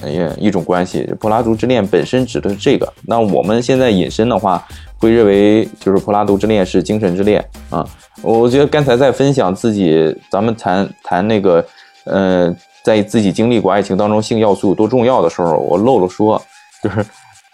[0.00, 1.08] 呃一种关系。
[1.18, 2.92] 柏拉图之恋本身指的是这个。
[3.06, 4.64] 那我们现在引申的话，
[4.98, 7.86] 会认为就是柏拉图之恋是精神之恋啊。
[8.22, 11.64] 我觉得刚才在分享自己，咱们谈谈那个
[12.04, 16.40] 呃，在自己经历过爱情当中性要素有多重要的时候，我漏了说，
[16.82, 17.04] 就是。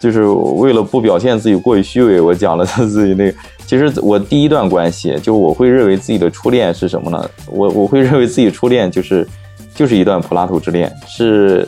[0.01, 3.37] 就是为了不表现自己过于虚伪，我讲了他自己那个。
[3.67, 7.29] 其实我第一段关系，就我会认为自己的初恋是什么呢？
[7.45, 9.27] 我我会认为自己初恋就是
[9.73, 11.67] 就是一段柏拉图之恋，是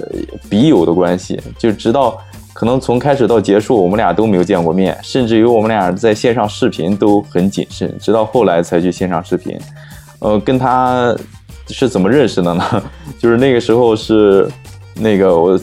[0.50, 1.40] 笔友的关系。
[1.58, 2.18] 就直到
[2.54, 9.58] 可能从开始到结束，我们俩都没有见过面，甚至于我们俩在线上视频都很谨慎，直到后来才去线上视频。
[10.20, 11.16] 呃，跟他
[11.68, 12.84] 是怎么认识的呢？
[13.20, 14.50] 就是那个时候是。
[14.96, 15.60] 那个我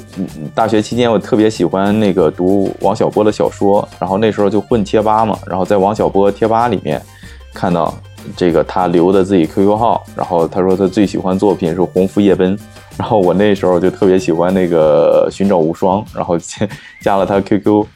[0.52, 7.00] 大学期间我特别喜欢那个读王小波的小说，然后那时候就混贴吧嘛，然后在王小波贴吧里面
[7.54, 7.96] 看到
[8.36, 12.56] 这个他留的自己 QQ 号，然后他说他最喜欢作品是《红拂夜奔》，
[12.96, 16.68] 然后我那时候就特别喜欢那个《寻找无双》，然后加
[17.02, 17.86] 加了他 QQ，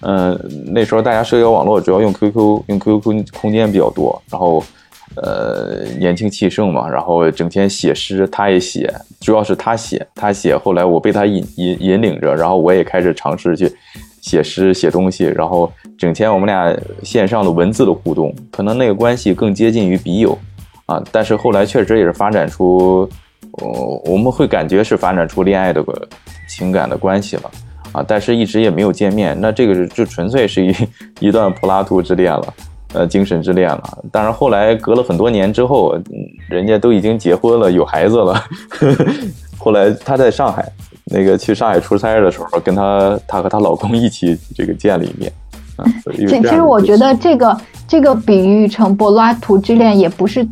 [0.00, 0.38] 嗯，
[0.72, 4.62] 那时候大家社交网络主要用 QQ，用 QQ 空空间比较多，然后。
[5.16, 10.56] 呃，年轻气盛嘛，然后整天写诗，他也写，主要是他写，他写。
[10.56, 13.74] 后来我被他引引引领着，然后我也开始尝试去
[14.20, 20.36] 写诗、写东西，然后整天我们俩线上的文字的互动，可能那个关系更接近于笔友
[20.86, 21.02] 啊。
[21.10, 23.08] 但是后来确实也是发展出，
[23.52, 26.08] 我我们会感觉是发展出恋爱的个
[26.48, 27.50] 情感的关系了
[27.92, 30.74] 啊，但是一直也没有见面，那这个是就纯粹是一
[31.20, 32.54] 一段柏拉图之恋了。
[32.94, 33.98] 呃，精神之恋了。
[34.10, 35.98] 但是后来隔了很多年之后，
[36.48, 38.42] 人家都已经结婚了，有孩子了。
[39.58, 40.66] 后来她在上海，
[41.06, 45.32] 那个去上海出差的时候，跟她她和她老公一起这个见了一面。
[45.76, 45.84] 啊，
[46.16, 50.46] 其其实我觉得这个这个比喻成柏拉图之恋也不是。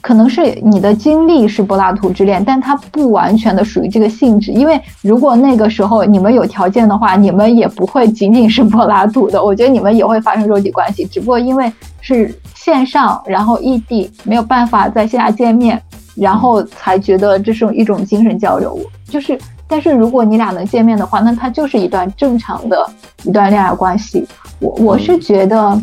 [0.00, 4.50] 可能是你的经历是柏拉图之恋，但它不完全的属于这个性质。
[4.50, 9.42] 因为如果那个时候你们有条件的话，你们也不会仅仅是柏拉图的。
[9.42, 11.70] 我觉得你们也会发生肉体关系，只不过因为
[12.00, 15.80] 是线上，然后异地没有办法在线下见面，
[16.14, 18.78] 然后才觉得这是一种精神交流。
[19.06, 19.38] 就是，
[19.68, 22.86] 但是如果你俩能见面的话，那它就是一段正常的
[23.24, 24.26] 一段恋爱关系。
[24.60, 25.78] 我我是觉得，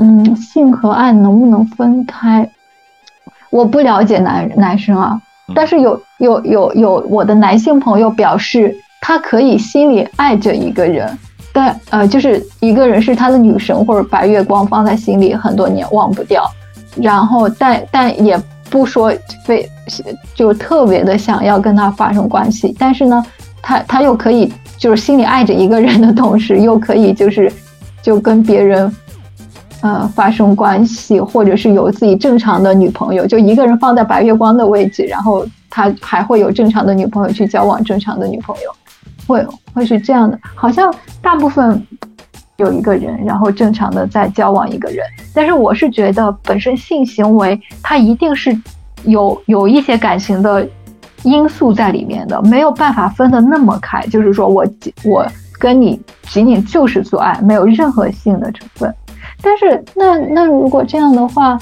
[0.00, 2.50] 嗯，性和爱能不能分开？
[3.50, 5.20] 我不了解男男生啊，
[5.54, 11.18] 但是有有有有我的男性朋友表示，他可以心里爱着一个人，
[11.52, 16.44] 但呃，就是一个人是他的女神或者白月光，放在心里很多年忘不掉，
[17.00, 18.38] 然后但但也
[18.68, 19.12] 不说
[19.44, 19.68] 非
[20.34, 23.24] 就特别的想要跟他发生关系，但是呢，
[23.62, 27.50] 他他又可以就是心里爱着一个人的同时，又可以就是
[28.02, 28.94] 就跟别人。
[29.80, 35.94] 呃，发生关系，或者是有自己正常的女朋友，就一个人放在白月光的位置，然后他。
[36.00, 38.74] 还会有正常的女朋友去交往正常的女朋友，
[39.26, 40.38] 会会是这样的。
[40.54, 41.86] 好像大部分
[42.56, 48.58] 有一个人，然后正常的在交往一个人，但是我是觉得本身性行为它一定是
[49.04, 50.66] 有有一些感情的
[51.22, 54.00] 因素在里面的，没有办法分得那么开。
[54.06, 54.66] 就是说我
[55.04, 55.26] 我
[55.58, 58.92] 跟你仅仅就是做爱，没有任何性的成分。
[59.42, 61.58] 但是那那如果这样的话。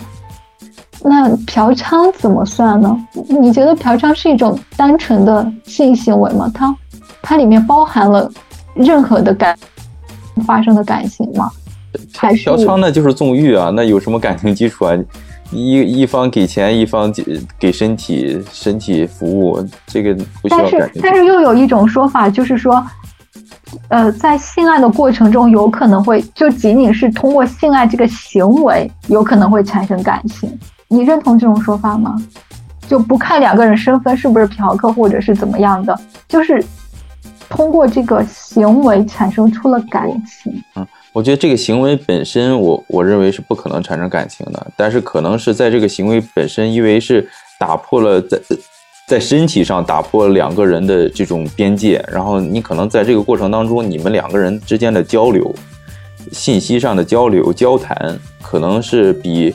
[1.02, 2.98] 那嫖娼怎么算呢？
[3.28, 6.50] 你觉得嫖娼是一种单纯的性行为吗？
[6.52, 6.74] 它
[7.22, 8.28] 它里面包含了
[8.74, 9.56] 任何的感
[10.46, 11.50] 发生的感情吗？
[12.16, 13.70] 还是嫖娼那就是纵欲啊？
[13.72, 14.96] 那有什么感情基础啊？
[15.52, 20.80] 一一方给钱，一方给给身体身体服务，这个不需要感情。
[20.80, 22.84] 但是但是又有一种说法，就是说，
[23.88, 30.58] 呃，在性爱的过程中，有可能会就仅仅是通过性爱这个行为，有可能会产生感情。
[30.88, 32.16] 你认同这种说法吗？
[32.88, 36.64] 就不看两个人身份是不是嫖客或者是怎么样的，就是
[37.48, 40.52] 通过这个行为产生出了感情。
[40.76, 47.28] 嗯，我觉得这个行为本身，我我认为是不可能产生感情的，但是可能是在这个行为本身，因为是
[47.58, 48.40] 打破了在
[49.06, 55.54] 在身体上打破两个人的这种边界，然后你可能在这个过程当中，你们两个人之间的交流、
[56.32, 59.54] 信息上的交流、交谈，可能是比。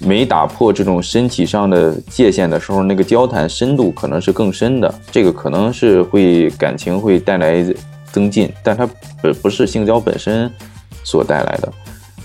[0.00, 7.64] 没打破这种身体上的界限的时候，那个交谈深度可能是更深的，这个可能是会感情会带来
[8.10, 8.86] 增进，但它
[9.22, 10.50] 不不是性交本身
[11.04, 11.72] 所带来的。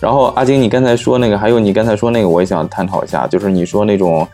[0.01, 4.27] 然后阿晶，你刚才说那个，还有你刚才说那个，我也想探讨一下，就是你说那种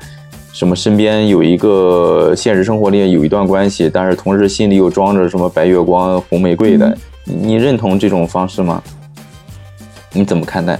[0.56, 8.82] 什么身边有一个现实生活里有一段关系，但是同时心里又装着什么白月光、红玫瑰的，你认同这种方式吗？
[10.14, 10.80] 你怎么看待？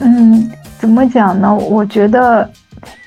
[0.00, 0.50] 嗯。
[0.78, 1.54] 怎么讲呢？
[1.54, 2.50] 我觉得，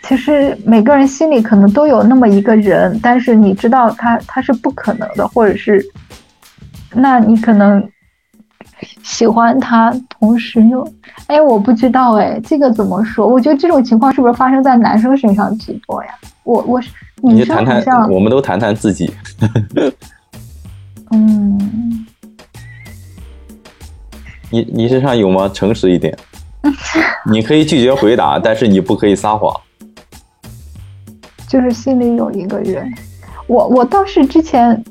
[0.03, 5.84] 其实每个人心里可能都有那么一个人，但是你知道他他是不可能的，或者是，
[6.93, 7.88] 那你可能
[9.04, 10.88] 喜欢他，同时又，
[11.28, 13.28] 哎，我不知道，哎，这个怎么说？
[13.28, 16.10] 我觉得这种情况是不是发生在男生身上居多呀？
[16.44, 16.90] 我我是
[17.22, 19.14] 你谈谈，我们都谈谈自己。
[21.12, 22.06] 嗯，
[24.52, 25.50] 你你身上有吗？
[25.54, 26.18] 诚实一点。
[27.30, 29.54] 你可以拒绝回答，但是你不可以撒谎。
[31.48, 32.94] 就是心里有一个人，
[33.48, 34.84] 我我倒是之前，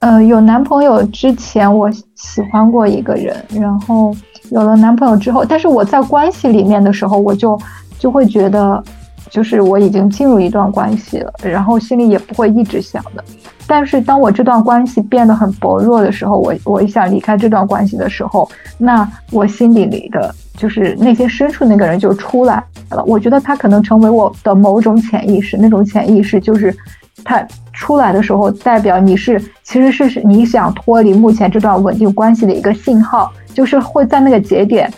[0.00, 4.14] 呃，有男朋友之前，我喜欢过一个人，然后
[4.50, 7.60] 有了男朋友之后，但是我在关系里面的时候，我就
[7.98, 8.82] 就会觉得，
[9.28, 13.22] 就是我已经进入一段关系了，然后心里也不会一直想的。
[13.66, 20.34] 但是当我这段关系变得很薄弱的时候，我我想离开这段关系的时候，那我心底里的。
[20.56, 26.76] 就是内心深处那个人就出来了，我觉得他可能成为我的某种潜意识，那种潜意识就是
[27.24, 34.92] 他出来的时候，代表你是其实是你想脱离目前这段稳定关系的一个信号，就是会在那个节点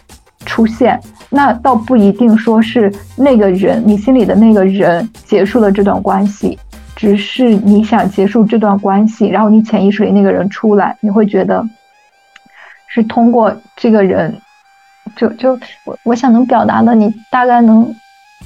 [0.46, 1.00] 出现。
[1.30, 6.58] 那倒不一定说是那个人，你心里的那个人结束了这段关系，
[6.94, 11.64] 只是你想结束这段关系，然后你潜意识里那个人出来，你会觉得
[12.88, 14.34] 是通过这个人。
[15.16, 17.82] 就就我我想能表达的，你大概能，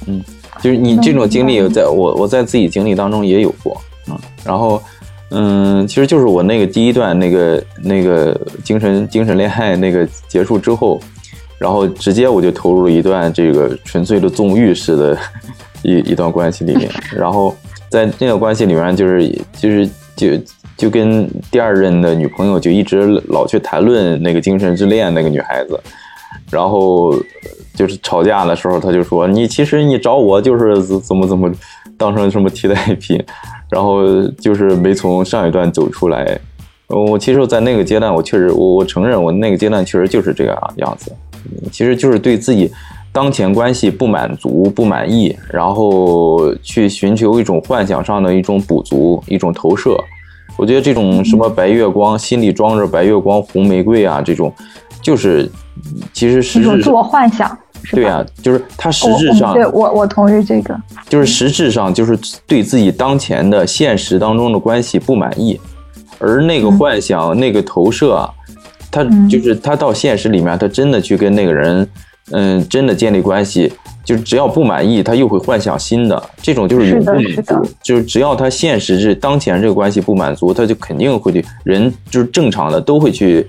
[0.05, 0.21] 嗯，
[0.61, 4.81] 就是你这种经历，在我我在自己经历当中也有过，嗯，然后，
[5.29, 10.99] 嗯，其实就是我那个第一段那个那个精神精神恋爱那个结束之后，
[11.57, 15.17] 然后直接我就投入了一段这个纯粹的纵欲式的
[15.83, 17.55] 一一段关系里面，然后
[17.89, 20.27] 在那个关系里面，就是就是就
[20.75, 25.79] 就跟第二任的女朋友就一直老去谈论那个精神之恋那个女孩子。
[26.51, 27.13] 然后
[27.75, 31.51] 就是吵架的时候，他就说：“你其实你找我就是怎么怎么
[31.97, 33.23] 当成什么替代品，
[33.69, 36.39] 然后就是没从上一段走出来。”
[36.87, 41.11] 我其实，在那个阶段，我确实，我我承认，我那个阶段确实就是这个样子，
[41.69, 42.71] 其实就是对自己
[43.11, 50.01] 当前关系不满足、不满意，然后去寻求一种幻想上的一种补足、一种投射。
[50.55, 54.51] 我觉得这种什么白月光，心里装着白月光、红玫瑰啊，这种。
[55.01, 55.49] 就是，
[56.11, 57.57] 其实是一种自我幻想，
[57.91, 65.59] 对啊，就是他实质上，对我我同意这个，就是实质上就是对自己当前的现实当中的关系不满意，
[66.19, 68.29] 而那个幻想、那个投射啊，
[68.91, 71.87] 他就是他到现实里面，他真的去跟那个人，
[72.31, 73.71] 嗯，真的建立关系，
[74.03, 83.47] 就是只要不满意，他又会幻想新的，这种就是永不满足，就是只要他现实是当前这个关系不满足，他就肯定会去人就是正常的都会去。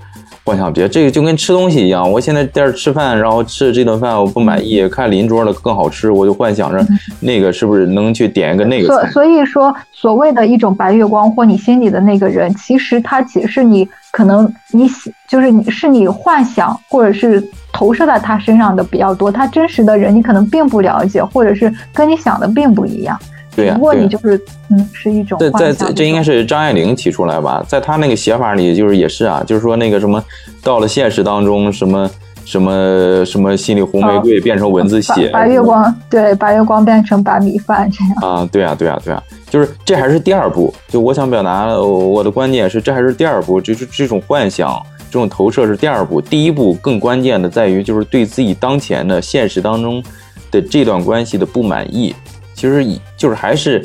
[0.48, 2.10] 幻想别，这个就跟吃东西一样。
[2.10, 6.82] 我现在在这吃饭，然后吃这顿饭我不满意，看邻桌的更好吃，我就幻想着
[7.20, 14.88] 那个是不是能去点一个那个所所以说，所谓的一种白月光或你心里的那个人，其实他只是你可能你
[15.28, 23.18] 就是你是你幻想或者是投射在他身上的比较多，他真实的人你可能并不了解，或者是跟你想的并不一样。
[23.58, 24.40] 对呀，不过你就是
[24.70, 30.22] 嗯，是一种在在这应该是张爱玲提出来吧，在她那个写法里，就是也是啊，就是说那个什么，
[30.62, 32.08] 到了现实当中，什么
[32.44, 39.20] 什么什么心里红玫瑰变成蚊子血，白月光对白月光变成白米饭这样啊，对啊对啊对啊，
[39.50, 44.80] 就是这还是第二步，就我想表达我的观点是，这还是第二步，就是这种幻想，
[45.10, 50.00] 这种投射是第二步，第一步更关键的在于就是对自己当前的现实当中
[50.50, 52.14] 的这段关系的不满意。
[52.58, 52.84] 其实
[53.16, 53.80] 就是还是，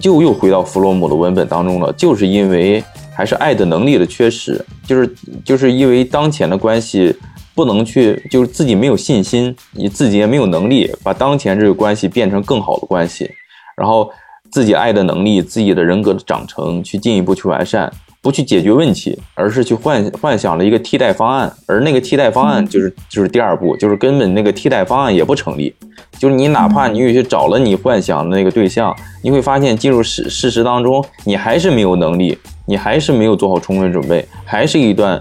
[0.00, 2.82] 就又回到弗洛姆的文本当中了，就是因为
[3.12, 5.12] 还是爱的能力的缺失，就是
[5.44, 7.12] 就是因为当前的关系
[7.52, 13.28] 不能去，就是自己没有信心，你自己也没有能力把当前这个关系变成更好的关系，
[13.76, 14.08] 然后
[14.52, 17.92] 自己爱的能力、自己的人格的长成去进一步去完善。
[18.22, 25.74] 不去解决问题，而是去幻幻想了一个替代方案，而那个替代方案就是就是第二步，就是根本那个替代方案也不成立。
[26.18, 28.94] 就是你哪怕你有些找了你幻想的那个对象，
[29.24, 35.20] 你会发现进入事事实当中，你还是没有能力，你还是没有做好充分准备，还是一段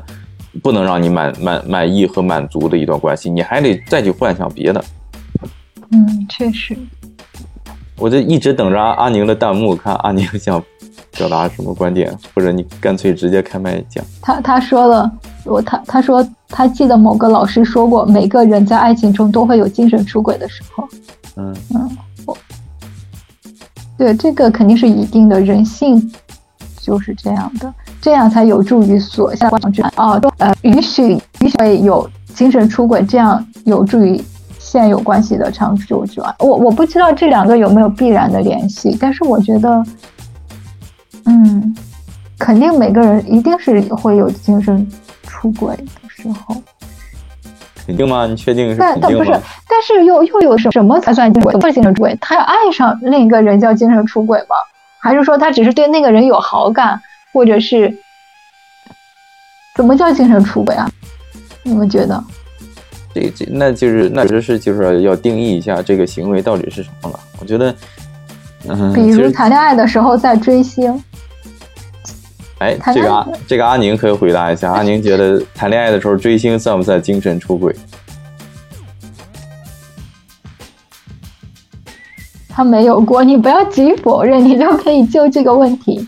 [0.61, 4.83] 不能让你满满满意和满足的一段关系，你还得再去幻想别的。
[5.91, 6.77] 嗯，确实。
[7.97, 10.63] 我就一直等着阿阿宁的弹幕，看阿宁想。
[11.17, 14.03] 表达什么观点，或者你干脆直接开麦讲。
[14.21, 15.11] 他他说了，
[15.43, 20.87] 我他他说他记得某个老师说过，每个人在爱情中都会有精神出轨的时候。
[21.35, 21.89] 嗯嗯，
[22.25, 22.37] 我
[23.97, 26.11] 对这个肯定是一定的人性
[26.77, 34.19] 就是这样的，这样才有助于锁下关系哦，呃，允许允许有精神出轨，这样有助于
[34.59, 36.23] 现有关系的长久久。
[36.39, 39.83] 我我不知道这两个有没有必然的联系，但是我觉得。
[41.25, 41.75] 嗯，
[42.39, 44.87] 肯定每个人一定是会有精神
[45.23, 46.55] 出轨的时候。
[47.85, 48.27] 肯定吗？
[48.27, 48.77] 你确定是？
[48.77, 49.31] 但但不是，
[49.67, 51.59] 但是又又有什什么才算精神？
[51.59, 54.55] 不是精神出轨，他要爱上另一个人叫精神出轨吗？
[54.99, 57.01] 还是说他只是对那个人有好感，
[57.33, 57.91] 或者是
[59.75, 60.89] 怎么叫精神出轨啊？
[61.63, 62.23] 你们觉得？
[63.13, 67.19] 这这那就是那就是就是要定义一下这个行为到底是什么了。
[67.39, 67.75] 我觉得，
[68.69, 71.03] 嗯，比如谈恋爱的时候在追星。
[72.61, 74.71] 哎，这个阿这个阿宁可以回答一下。
[74.71, 77.75] 阿宁觉得谈恋爱的时候追星算不算精神出轨？
[82.47, 86.07] 他没有过，你不要急于否认，你就可以就这个问题。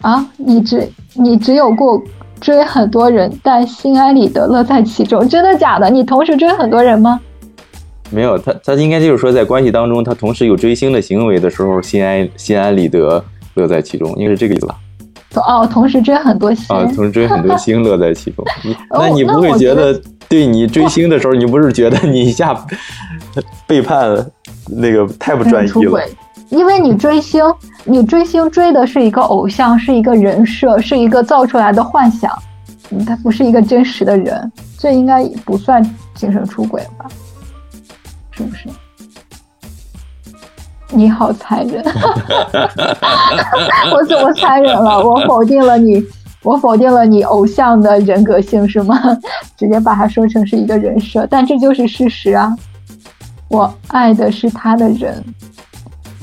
[0.00, 2.02] 啊，你只你只有过
[2.40, 5.88] 追很多人，但心安理得，乐在其中，真的假的？
[5.88, 7.20] 你同时追很多人吗？
[8.10, 13.24] 没有，他他应该就是说，在关系当中，他同时有追星的行为的时候，心安心安理得。
[13.58, 14.76] 乐在其中，应该是这个意思吧？
[15.34, 18.44] 哦，同时追很多星啊，同时追很多星，乐在其中。
[18.90, 22.56] 那你不会觉得，对你追星的时候，你不是觉得你一下
[23.66, 24.26] 背叛了
[24.66, 26.02] 那个太不专一了？
[26.48, 27.44] 因为你追星，
[27.84, 32.32] 你追星追的是一个偶像，是一个人设，是一个造出来的幻想，
[33.06, 35.82] 他不是一个真实的人，这应该不算
[36.14, 37.06] 精神出轨吧？
[38.30, 38.66] 是不是？
[40.90, 41.84] 你好残忍！
[43.92, 44.98] 我怎么残忍了？
[45.06, 46.02] 我否定了你，
[46.42, 48.98] 我否定了你偶像的人格性是吗？
[49.56, 52.54] 直接把它说成是一个人设，但这就是事实啊！
[53.48, 55.22] 我爱的是他的人。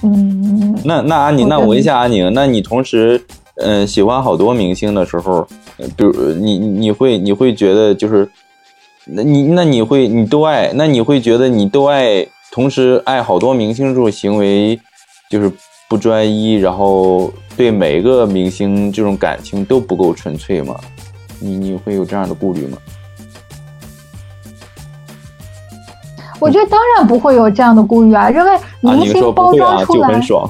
[0.03, 3.23] 嗯，那那阿宁，那我问一下阿宁，那你同时
[3.57, 5.47] 嗯喜欢好多明星的时候，
[5.95, 8.27] 比如你你会你会觉得就是，
[9.05, 12.25] 那你那你会你都爱，那你会觉得你都爱？
[12.55, 14.79] 同时爱好多明星这种行为，
[15.29, 15.51] 就是
[15.89, 20.73] 不专一，然后对每一个明星这种感情都不够纯粹吗？
[21.37, 22.77] 你你会有这样的顾虑吗？
[26.39, 30.49] 我觉得当然不会有这样的顾虑啊，因为明星包装出来就很爽，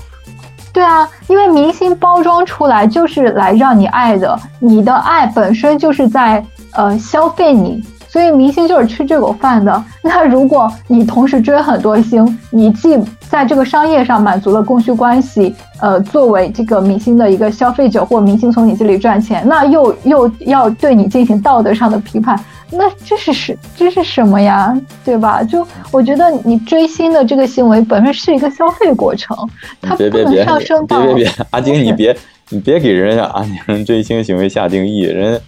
[0.72, 7.84] 对啊，因为明星包装出来就是来让你爱的，你的爱本身就是在呃消费你。
[8.16, 9.84] 所以明星就是吃这口饭的。
[10.02, 12.98] 那如果你同时追很多星，你既
[13.30, 22.40] 在这个商业上满足了供需关系，呃，作为这个明星的一个消费者或明星从你这里赚钱，那又又要对你进行道德上的批判，
[22.72, 24.74] 那这是是这是什么呀？
[25.04, 25.44] 对吧？
[25.44, 29.36] 就我觉得你追星的这个行为本身是一个消费过程，
[29.82, 32.16] 它不能上升到别别别， 阿晶你别
[32.48, 35.42] 你别给人家阿宁追星行为下定义，人。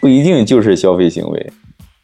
[0.00, 1.52] 不一定就是消费行为。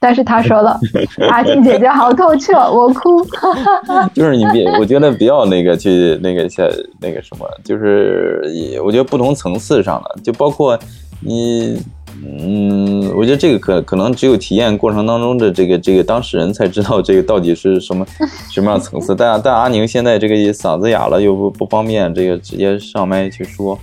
[0.05, 0.79] 但是他说了，
[1.31, 3.25] 阿静姐姐好透彻，我哭。
[4.13, 6.69] 就是你别，我觉得不要那个去那个像
[7.01, 8.43] 那个什么，就是
[8.85, 10.79] 我觉得不同层次上的，就包括
[11.21, 11.79] 你，
[12.23, 18.05] 嗯，我觉得这个可可能只有体验过程当中的这个这个当事人才知道这个到底是什么
[18.53, 19.17] 什么样层次。
[19.17, 23.79] 但但阿宁现在这个嗓子哑了，又不不方便这个直接上麦去说。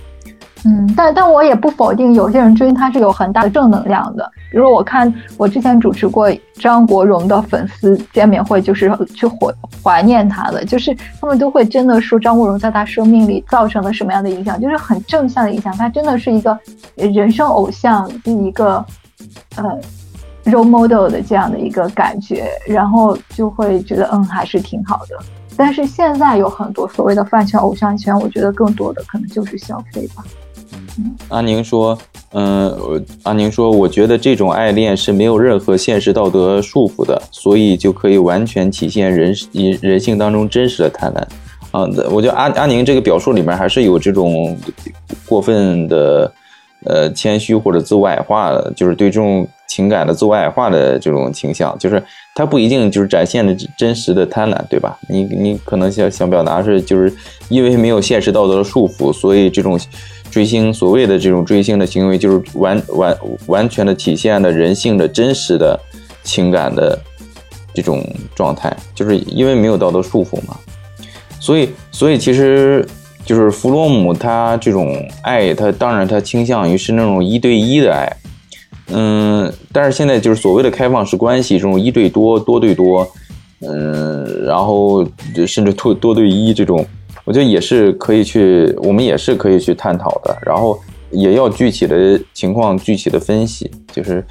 [0.64, 4.30] 嗯，但但我也不否定有些人追他是有很大的正能量的。
[4.50, 9.52] 比如我看我之前主持过张国荣的粉丝见面会，就是去怀
[9.82, 15.76] 怀念他的，就是他们都会真的说张国荣在他生命里造成了什么样的影响，就是很正向的影响。
[15.76, 16.56] 他真的是一个
[16.94, 18.84] 人生偶像，一个
[19.56, 19.64] 呃
[20.44, 25.18] role model 的这样的一个感觉，然后就会觉得嗯还是挺好的。
[25.56, 30.22] 但是现在有很多所谓的饭圈偶像圈，我觉得更多的可能就是消费吧。
[31.28, 31.96] 阿宁说
[32.32, 39.34] ：“嗯，阿宁说，我觉得这种爱恋是没有任何现实道德束缚的，所以就可以完全体现人
[39.80, 41.22] 人性当中真实的贪婪。
[41.70, 44.54] 啊，我觉得阿阿宁这个表述里面还是有这种
[45.26, 46.30] 过分的
[46.84, 52.02] 呃谦虚或者自我矮化的，就是对这种情感的自我矮化的这种倾向，就是
[52.34, 54.98] 他不一定就是展现的真实的贪婪，对吧？
[55.08, 57.10] 你你可能想想表达是，就是
[57.48, 59.80] 因为没有现实道德的束缚，所以这种。”
[60.32, 63.18] 追星所谓的这种追星的行为，就是完完
[63.48, 65.78] 完全的体现了人性的真实的
[66.24, 66.98] 情感的
[67.74, 68.02] 这种
[68.34, 70.56] 状态，就是因为没有道德束缚嘛。
[71.38, 72.82] 所以，所以其实
[73.26, 78.16] 就是弗洛姆他这种爱，他当然他倾向于是那种一对一的爱，
[78.88, 83.06] 嗯，但是现在就是所谓的开放式关系，这种一对多、多对多，
[83.60, 85.06] 嗯，然后
[85.46, 86.82] 甚至多多对一这种。
[87.24, 90.78] 我觉得也是可以去，我们也是可以去探讨的，然后
[91.10, 93.70] 也要具体的情况具体的分析。
[93.92, 94.24] 就是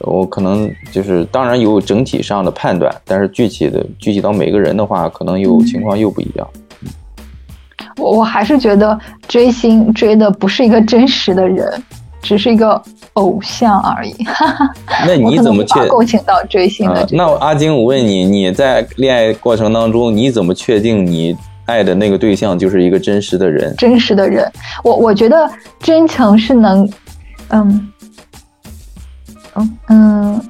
[0.00, 6.48] 我可能就是当然有整体上的判断，但是具体的具体到每个人的话，可能又情况又不一样。
[7.96, 8.96] 我我还是觉得
[9.26, 11.82] 追星追的不是一个真实的人，
[12.22, 12.80] 只是一个
[13.14, 14.14] 偶像而已。
[15.04, 17.08] 那你 怎么确共情到追星的？
[17.10, 21.34] 那阿金，我问你，你在恋爱过程当中，你怎么确定你？
[21.66, 24.50] 爱的那个对象就是一个真实的人，真实的人。
[24.82, 26.88] 我我觉得真诚是能，
[27.48, 27.92] 嗯，
[29.54, 30.40] 嗯嗯，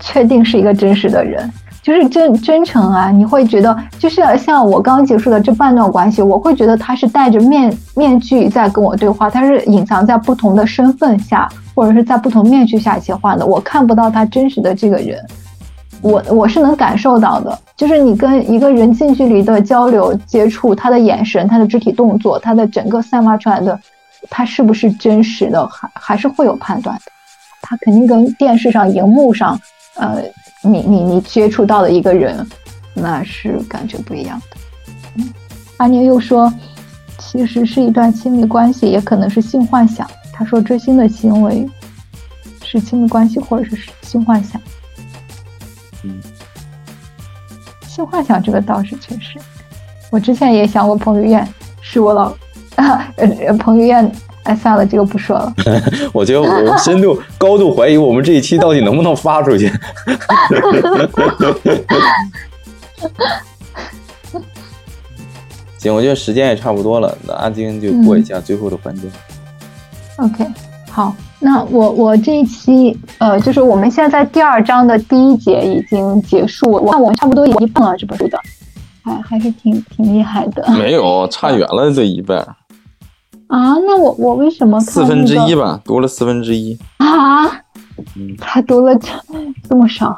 [0.00, 1.50] 确定是一个真实的人，
[1.82, 3.10] 就是真真诚啊。
[3.10, 15.18] 你会觉得，就是像我刚结束的这半段关系，我会觉得他是戴着面面具在跟我对话，他是隐藏在不同的身份下，或者是在不同面具下切换的，我看不到他真实的这个人。
[16.02, 23.78] 我我是能感受到的，就是你跟一个人近距离的交流接触，他的眼神、他的肢体动作、他的整个散发出来的，
[24.28, 27.02] 他是不是真实的，还还是会有判断的。
[27.62, 29.58] 他肯定跟电视上、荧幕上，
[29.94, 30.20] 呃，
[30.62, 32.44] 你你你接触到的一个人，
[32.94, 34.56] 那是感觉不一样的。
[35.18, 35.32] 嗯，
[35.76, 36.52] 阿宁又说，
[37.18, 40.04] 其实是一段亲密关系，也可能是性幻想。
[40.32, 41.64] 他说追星的行为
[42.64, 44.60] 是亲密关系，或者是性幻想。
[46.04, 46.20] 嗯，
[47.86, 49.38] 性幻想这个倒是确实，
[50.10, 51.46] 我之前也想过彭于晏
[51.80, 52.34] 是我老
[52.76, 54.12] 啊，呃，彭于晏，
[54.44, 55.54] 哎，算了，这个不说了。
[56.12, 59.70] 我觉得我深度高度怀疑我们这一期到底能不能发出去。
[65.78, 69.02] 行，我觉得时间也差不多了，那阿金就过一下最后的环节。
[70.16, 70.46] OK，
[70.90, 71.14] 好。
[71.44, 78.38] 那我我这一期呃，就是我们现在第二章的第一节已经结束，我看我们差不多一半了这本书的，
[79.02, 80.64] 还还是挺挺厉害的。
[80.78, 82.38] 没有，差远了这一半。
[83.48, 85.80] 啊，那我我为什么四分之一吧？
[85.84, 87.44] 读了四分之一啊？
[88.14, 89.08] 嗯，他读了这
[89.68, 90.16] 这么少？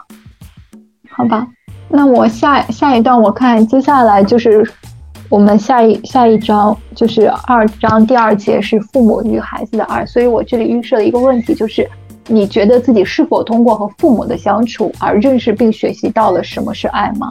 [1.09, 1.47] 好吧，
[1.89, 4.71] 那我下下一段我看接下来就是。
[5.31, 11.89] 我们下一下一章就是二章第二节是父母与孩子的爱，所以我这里预设了一个问题就是，
[12.29, 17.29] 你觉得自己是否通过和父母的相处而认识并学习到了什么是爱吗？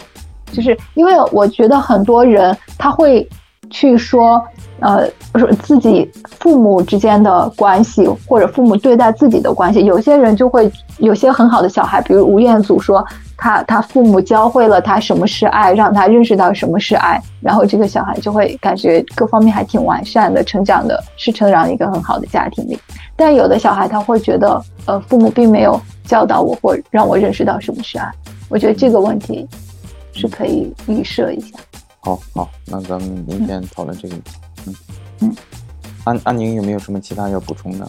[0.51, 3.27] 就是因为我觉得很多人他会
[3.69, 4.43] 去说，
[4.79, 13.05] 呃，说自己父母之间的关系或者父母对待自己的关系，有些人就会有些很好的小孩，比如吴彦祖说。
[13.43, 22.79] 他他父母教会了他什么是爱，让他认识到什么是爱，然后这个小孩就会感觉各方面还挺完善的，成长的是成长一个很好的家庭里。
[23.17, 28.09] 但有的小孩他会觉得，呃，父母并没有教导我或让我认识到什么是爱。
[28.47, 29.45] 我觉得这个问题
[30.13, 31.57] 是可以预设一下。
[31.99, 34.15] 好好，那咱们明天讨论这个。
[34.67, 34.75] 嗯
[35.19, 35.35] 嗯，
[36.05, 37.85] 安安宁有没有什么其他要补充的？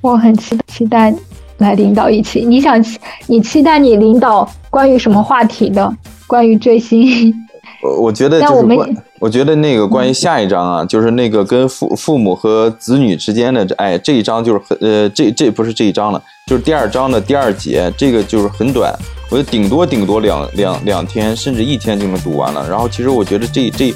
[0.00, 1.14] 我很期期待。
[1.60, 2.44] 来领导一期。
[2.44, 2.84] 你想，
[3.26, 5.90] 你期待你领导关于什么话题的？
[6.26, 7.32] 关于追星？
[7.82, 18.94] 我我觉得就是关，我觉得那个关于下一章啊， 就是那个跟父父母和子女之间的这，哎，这一章就是很呃，这这不是这一章了，就是第二章的第二节，这个就是很短，
[19.30, 22.68] 我就顶多顶多两两两天，甚至一天就能读完了。
[22.68, 23.94] 然后其实我觉得这这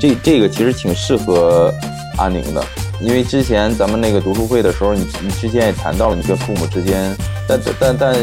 [0.00, 1.70] 这这个其实挺适合
[2.16, 2.64] 阿宁的，
[3.00, 7.16] 因为之前咱们那个读书会的时候，你你之前也谈到了你跟父母之间，
[7.46, 8.14] 但但但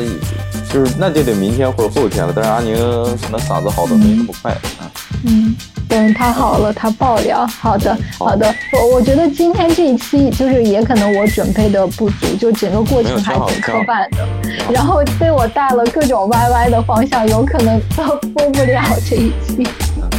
[0.71, 2.33] 就是那就得明天或者后天了。
[2.35, 4.89] 但是阿宁可能嗓子好的没那么快啊。
[5.25, 5.55] 嗯，
[5.87, 7.47] 对，他好了，他爆料。
[7.47, 8.53] 好的，好的。
[8.73, 14.27] 我我觉得今天这一期就是也可能我准备的不足，就整个过程还挺刻板的，
[14.73, 19.65] 然后被我带了各种歪歪的方向，有可能都播不了这一期。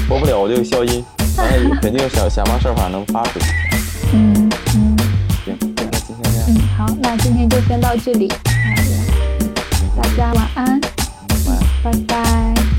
[0.09, 1.05] 播不了我就消音，
[1.83, 3.47] 肯定想想方设法能发出去。
[4.13, 4.97] 嗯嗯，
[5.45, 6.47] 行，那今天这样。
[6.49, 8.29] 嗯，好，那今天就先到这里，
[9.97, 10.81] 大家晚安，
[11.47, 12.74] 晚安，拜拜。